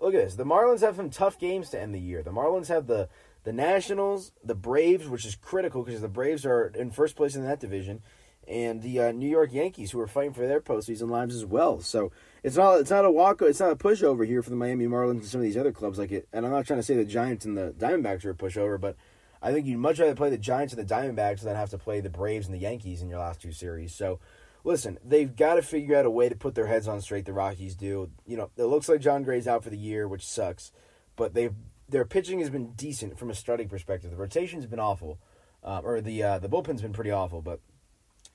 Look 0.00 0.14
at 0.14 0.22
this. 0.22 0.36
The 0.36 0.44
Marlins 0.44 0.82
have 0.82 0.94
some 0.94 1.10
tough 1.10 1.36
games 1.40 1.70
to 1.70 1.80
end 1.80 1.92
the 1.92 1.98
year. 1.98 2.22
The 2.22 2.30
Marlins 2.30 2.68
have 2.68 2.86
the 2.86 3.08
the 3.42 3.52
Nationals, 3.52 4.30
the 4.44 4.54
Braves, 4.54 5.08
which 5.08 5.24
is 5.24 5.34
critical 5.34 5.82
because 5.82 6.00
the 6.00 6.06
Braves 6.08 6.46
are 6.46 6.68
in 6.68 6.92
first 6.92 7.16
place 7.16 7.34
in 7.34 7.42
that 7.44 7.58
division, 7.58 8.02
and 8.48 8.82
the 8.82 9.00
uh, 9.00 9.12
New 9.12 9.28
York 9.28 9.52
Yankees, 9.52 9.90
who 9.90 10.00
are 10.00 10.06
fighting 10.06 10.32
for 10.32 10.46
their 10.46 10.60
postseason 10.60 11.10
lives 11.10 11.34
as 11.34 11.44
well. 11.44 11.80
So 11.80 12.10
it's 12.42 12.56
not 12.56 12.80
it's 12.80 12.90
not 12.90 13.04
a 13.04 13.10
walk 13.10 13.42
it's 13.42 13.60
not 13.60 13.72
a 13.72 13.76
pushover 13.76 14.26
here 14.26 14.42
for 14.42 14.50
the 14.50 14.56
Miami 14.56 14.86
Marlins 14.86 15.18
and 15.18 15.26
some 15.26 15.40
of 15.40 15.44
these 15.44 15.56
other 15.56 15.72
clubs 15.72 15.98
like 15.98 16.12
it. 16.12 16.28
And 16.32 16.46
I'm 16.46 16.52
not 16.52 16.66
trying 16.66 16.78
to 16.78 16.82
say 16.82 16.94
the 16.94 17.04
Giants 17.04 17.44
and 17.44 17.56
the 17.56 17.74
Diamondbacks 17.78 18.24
are 18.24 18.30
a 18.30 18.34
pushover, 18.34 18.80
but 18.80 18.96
I 19.42 19.52
think 19.52 19.66
you'd 19.66 19.78
much 19.78 19.98
rather 19.98 20.14
play 20.14 20.30
the 20.30 20.38
Giants 20.38 20.72
and 20.72 20.82
the 20.82 20.94
Diamondbacks 20.94 21.42
than 21.42 21.54
have 21.54 21.70
to 21.70 21.78
play 21.78 22.00
the 22.00 22.10
Braves 22.10 22.46
and 22.46 22.54
the 22.54 22.60
Yankees 22.60 23.02
in 23.02 23.08
your 23.08 23.20
last 23.20 23.40
two 23.40 23.52
series. 23.52 23.94
So 23.94 24.18
listen, 24.64 24.98
they've 25.04 25.34
got 25.34 25.54
to 25.54 25.62
figure 25.62 25.96
out 25.96 26.06
a 26.06 26.10
way 26.10 26.28
to 26.28 26.34
put 26.34 26.54
their 26.54 26.66
heads 26.66 26.88
on 26.88 27.00
straight. 27.00 27.26
The 27.26 27.32
Rockies 27.32 27.74
do. 27.76 28.10
You 28.26 28.36
know, 28.36 28.50
it 28.56 28.64
looks 28.64 28.88
like 28.88 29.00
Jon 29.00 29.22
Gray's 29.22 29.46
out 29.46 29.62
for 29.62 29.70
the 29.70 29.78
year, 29.78 30.08
which 30.08 30.26
sucks. 30.26 30.72
But 31.16 31.34
they've 31.34 31.54
their 31.88 32.04
pitching 32.04 32.40
has 32.40 32.50
been 32.50 32.72
decent 32.72 33.18
from 33.18 33.30
a 33.30 33.34
starting 33.34 33.68
perspective. 33.68 34.10
The 34.10 34.16
rotation's 34.16 34.66
been 34.66 34.78
awful, 34.78 35.18
uh, 35.64 35.80
or 35.82 36.00
the 36.00 36.22
uh, 36.22 36.38
the 36.38 36.48
bullpen's 36.48 36.82
been 36.82 36.92
pretty 36.92 37.10
awful, 37.10 37.40
but 37.40 37.60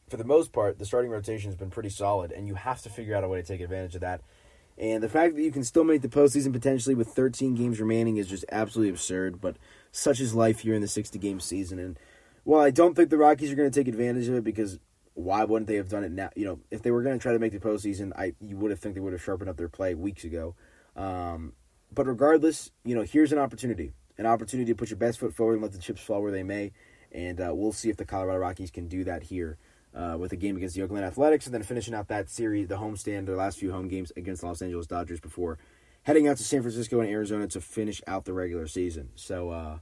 for 0.10 0.18
the 0.18 0.24
most 0.24 0.52
part, 0.52 0.80
the 0.80 0.86
starting 0.86 1.12
rotation 1.12 1.50
has 1.50 1.56
been 1.56 1.70
pretty 1.70 1.90
solid, 1.90 2.32
and 2.32 2.48
you 2.48 2.56
have 2.56 2.82
to 2.82 2.90
figure 2.90 3.16
out 3.16 3.24
a 3.24 3.28
way 3.28 3.42
to 3.42 3.48
take 3.48 3.62
advantage 3.62 3.96
of 3.96 4.02
that. 4.02 4.22
And 4.78 5.04
the 5.04 5.10
fact 5.10 5.36
that 5.36 5.44
you 5.44 5.52
can 5.52 5.64
still 5.64 5.84
make 5.84 6.02
the 6.02 6.08
postseason 6.08 6.52
potentially 6.52 6.96
with 6.96 7.10
13 7.10 7.56
games 7.56 7.80
remaining 7.80 8.18
is 8.18 8.28
just 8.28 8.46
absolutely 8.52 8.90
absurd. 8.90 9.40
But 9.40 9.58
such 9.92 10.20
is 10.20 10.34
life 10.34 10.62
here 10.62 10.74
in 10.74 10.82
the 10.82 10.88
60 10.88 11.20
game 11.20 11.40
season. 11.40 11.78
And 11.78 12.00
while 12.44 12.62
I 12.62 12.72
don't 12.72 12.96
think 12.96 13.10
the 13.10 13.18
Rockies 13.18 13.52
are 13.52 13.56
going 13.56 13.70
to 13.70 13.80
take 13.80 13.88
advantage 13.88 14.28
of 14.28 14.36
it 14.36 14.44
because 14.44 14.80
why 15.14 15.44
wouldn't 15.44 15.68
they 15.68 15.76
have 15.76 15.90
done 15.90 16.04
it 16.04 16.12
now? 16.12 16.32
You 16.36 16.46
know, 16.46 16.60
if 16.72 16.82
they 16.82 16.90
were 16.90 17.04
going 17.04 17.18
to 17.18 17.22
try 17.22 17.34
to 17.34 17.40
make 17.40 17.52
the 17.52 17.60
postseason, 17.60 18.12
I 18.18 18.34
you 18.42 18.58
would 18.58 18.72
have 18.72 18.80
think 18.80 18.96
they 18.96 19.02
would 19.02 19.14
have 19.14 19.24
sharpened 19.24 19.50
up 19.50 19.58
their 19.58 19.70
play 19.70 19.94
weeks 19.94 20.24
ago. 20.24 20.56
Um, 20.96 21.54
but 21.94 22.08
regardless, 22.08 22.72
you 22.84 22.96
know, 22.96 23.04
here's 23.04 23.32
an 23.32 23.38
opportunity, 23.38 23.94
an 24.18 24.26
opportunity 24.26 24.72
to 24.72 24.76
put 24.76 24.90
your 24.90 24.98
best 24.98 25.20
foot 25.20 25.36
forward 25.36 25.54
and 25.54 25.62
let 25.62 25.72
the 25.72 25.78
chips 25.78 26.02
fall 26.02 26.24
where 26.24 26.32
they 26.32 26.44
may. 26.44 26.72
And 27.12 27.40
uh, 27.40 27.52
we'll 27.54 27.74
see 27.74 27.92
if 27.92 27.98
the 27.98 28.06
Colorado 28.06 28.40
Rockies 28.40 28.72
can 28.72 28.88
do 28.88 29.04
that 29.04 29.22
here 29.22 29.60
uh, 29.96 30.18
with 30.20 30.32
a 30.32 30.36
game 30.36 30.58
against 30.58 30.76
the 30.76 30.82
Oakland 30.82 31.06
Athletics, 31.06 31.46
and 31.46 31.54
then 31.54 31.64
finishing 31.64 31.94
out 31.94 32.08
that 32.08 32.30
series, 32.30 32.68
the 32.68 32.78
homestand, 32.78 33.26
their 33.26 33.36
last 33.36 33.60
few 33.60 33.72
home 33.72 33.88
games 33.88 34.12
against 34.16 34.42
the 34.42 34.48
Los 34.48 34.62
Angeles 34.62 34.88
Dodgers 34.88 35.20
before 35.20 35.58
heading 36.04 36.28
out 36.28 36.38
to 36.38 36.44
San 36.44 36.62
Francisco 36.62 37.00
and 37.00 37.10
Arizona 37.10 37.48
to 37.48 37.62
finish 37.62 38.02
out 38.08 38.26
the 38.26 38.34
regular 38.34 38.68
season. 38.68 39.10
So 39.16 39.50
uh, 39.50 39.80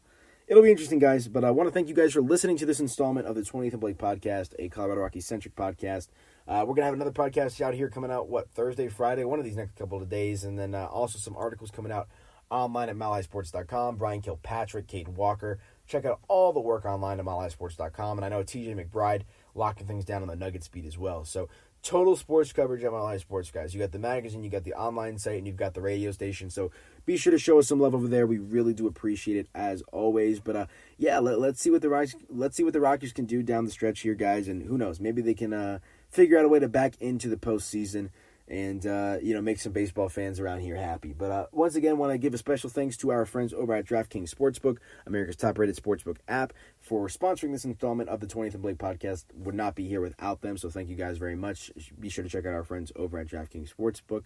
it'll 0.48 0.64
be 0.64 0.72
interesting, 0.72 1.00
guys. 1.00 1.28
But 1.28 1.44
I 1.44 1.52
want 1.52 1.68
to 1.68 1.74
thank 1.74 1.88
you 1.88 1.96
guys 1.96 2.14
for 2.14 2.22
listening 2.22 2.58
to 2.58 2.66
this 2.66 2.80
installment 2.80 3.28
of 3.28 3.36
the 3.36 3.42
20th 3.42 3.72
and 3.72 3.82
Blake 3.82 3.98
podcast, 3.98 4.54
a 4.60 4.70
Colorado 4.70 5.02
Rockies 5.02 5.26
centric 5.26 5.56
podcast. 5.56 6.10
Uh, 6.48 6.66
we're 6.68 6.74
gonna 6.74 6.86
have 6.86 6.94
another 6.94 7.12
podcast 7.12 7.62
out 7.62 7.74
here 7.74 7.88
coming 7.88 8.12
out 8.12 8.28
what 8.28 8.50
Thursday, 8.50 8.88
Friday, 8.88 9.24
one 9.24 9.40
of 9.40 9.46
these 9.46 9.56
next 9.56 9.76
couple 9.76 10.02
of 10.02 10.10
days, 10.10 10.44
and 10.44 10.58
then 10.58 10.74
uh, 10.74 10.86
also 10.88 11.18
some 11.20 11.36
articles 11.38 11.72
coming 11.72 11.92
out 11.92 12.08
online 12.52 12.90
at 12.90 12.96
MileHighSports.com. 12.96 13.96
Brian 13.96 14.22
Kilpatrick, 14.22 14.88
Kate 14.88 15.08
Walker. 15.08 15.60
Check 15.88 16.06
out 16.06 16.20
all 16.28 16.54
the 16.54 16.60
work 16.60 16.86
online 16.86 17.20
at 17.20 17.26
MileHighSports.com. 17.26 18.18
And 18.18 18.26
I 18.26 18.30
know 18.30 18.44
TJ 18.44 18.76
McBride 18.76 19.22
locking 19.56 19.88
things 19.88 20.06
down 20.06 20.22
on 20.22 20.28
the 20.28 20.36
Nuggets 20.36 20.68
beat 20.68 20.86
as 20.86 20.98
well. 20.98 21.26
So 21.26 21.50
total 21.84 22.16
sports 22.16 22.54
coverage 22.54 22.84
at 22.84 22.92
Mile 22.92 23.08
High 23.08 23.18
Sports, 23.18 23.52
guys. 23.52 23.74
You 23.74 23.80
got 23.80 23.92
the 23.92 24.00
magazine, 24.00 24.44
you 24.44 24.50
got 24.50 24.64
the 24.64 24.74
online 24.74 25.18
site, 25.18 25.38
and 25.38 25.48
you've 25.48 25.58
got 25.58 25.74
the 25.74 25.82
radio 25.82 26.12
station. 26.12 26.50
So 26.50 26.72
be 27.06 27.18
sure 27.18 27.32
to 27.32 27.40
show 27.40 27.60
us 27.60 27.68
some 27.68 27.80
love 27.80 27.96
over 27.96 28.08
there. 28.08 28.28
We 28.28 28.38
really 28.38 28.74
do 28.74 28.88
appreciate 28.88 29.38
it 29.38 29.48
as 29.56 29.82
always. 29.92 30.40
But 30.40 30.56
uh, 30.56 30.66
yeah, 30.98 31.20
let, 31.20 31.38
us 31.40 31.60
see 31.60 31.70
what 31.70 31.82
the 31.82 31.90
Rockies, 31.90 32.16
let's 32.30 32.56
see 32.56 32.64
what 32.64 32.74
the 32.74 32.82
Rockies 32.82 33.14
can 33.14 33.26
do 33.26 33.42
down 33.44 33.66
the 33.66 33.72
stretch 33.72 34.02
here, 34.02 34.16
guys. 34.16 34.48
And 34.48 34.64
who 34.64 34.78
knows, 34.78 35.00
maybe 35.00 35.22
they 35.22 35.34
can 35.34 35.54
uh, 35.54 35.80
figure 36.10 36.38
out 36.38 36.46
a 36.46 36.50
way 36.50 36.60
to 36.60 36.68
back 36.68 36.96
into 37.00 37.28
the 37.28 37.38
postseason 37.38 38.10
and 38.52 38.86
uh, 38.86 39.18
you 39.24 39.34
know 39.34 39.42
make 39.42 39.60
some 39.60 39.72
baseball 39.72 40.10
fans 40.10 40.40
around 40.40 40.60
here 40.60 40.76
happy. 40.76 41.14
But 41.18 41.32
uh, 41.32 41.46
once 41.54 41.76
again, 41.76 41.98
want 41.98 42.12
to 42.12 42.18
give 42.18 42.34
a 42.34 42.38
special 42.38 42.70
thanks 42.70 42.98
to 42.98 43.10
our 43.10 43.26
friends 43.26 43.54
over 43.54 43.74
at 43.74 43.86
DraftKings 43.86 44.30
Sportsbook, 44.30 44.78
America's 45.08 45.38
top-rated 45.38 45.78
sportsbook 45.78 46.18
app, 46.28 46.52
for 46.82 47.08
sponsoring 47.08 47.54
this 47.54 47.64
installment 47.64 48.10
of 48.10 48.20
the 48.20 48.28
20th 48.28 48.54
and 48.54 48.62
Blake 48.62 48.78
podcast. 48.78 49.24
Would 49.34 49.56
not 49.56 49.74
be 49.74 49.88
here 49.88 50.02
without 50.02 50.42
them, 50.42 50.58
so 50.58 50.70
thank 50.70 50.90
you 50.90 50.98
guys 50.98 51.18
very 51.18 51.36
much. 51.36 51.72
Be 51.98 52.10
sure 52.10 52.26
to 52.26 52.30
check 52.30 52.46
out 52.46 52.54
our 52.54 52.66
friends 52.66 52.92
over 52.98 53.18
at 53.18 53.28
DraftKings 53.28 53.74
Sportsbook. 53.74 54.26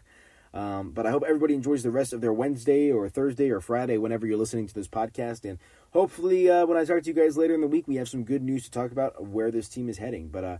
Um, 0.55 0.91
but 0.91 1.05
I 1.05 1.11
hope 1.11 1.23
everybody 1.27 1.53
enjoys 1.53 1.83
the 1.83 1.91
rest 1.91 2.13
of 2.13 2.21
their 2.21 2.33
Wednesday 2.33 2.89
or 2.89 3.09
Thursday 3.09 3.51
or 3.51 3.59
Friday 3.59 3.97
whenever 3.97 4.25
you're 4.25 4.37
listening 4.37 4.67
to 4.67 4.73
this 4.73 4.87
podcast. 4.87 5.47
And 5.47 5.59
hopefully, 5.91 6.49
uh, 6.49 6.65
when 6.65 6.77
I 6.77 6.85
talk 6.85 7.03
to 7.03 7.09
you 7.09 7.13
guys 7.13 7.37
later 7.37 7.53
in 7.53 7.61
the 7.61 7.67
week, 7.67 7.87
we 7.87 7.97
have 7.97 8.07
some 8.07 8.23
good 8.23 8.41
news 8.41 8.63
to 8.63 8.71
talk 8.71 8.91
about 8.91 9.27
where 9.27 9.51
this 9.51 9.67
team 9.67 9.89
is 9.89 9.97
heading. 9.97 10.29
But 10.29 10.43
uh, 10.45 10.57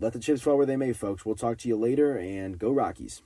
let 0.00 0.12
the 0.14 0.18
chips 0.18 0.42
fall 0.42 0.56
where 0.56 0.66
they 0.66 0.76
may, 0.76 0.92
folks. 0.92 1.24
We'll 1.26 1.34
talk 1.34 1.58
to 1.58 1.68
you 1.68 1.76
later 1.76 2.16
and 2.16 2.58
go 2.58 2.72
Rockies. 2.72 3.22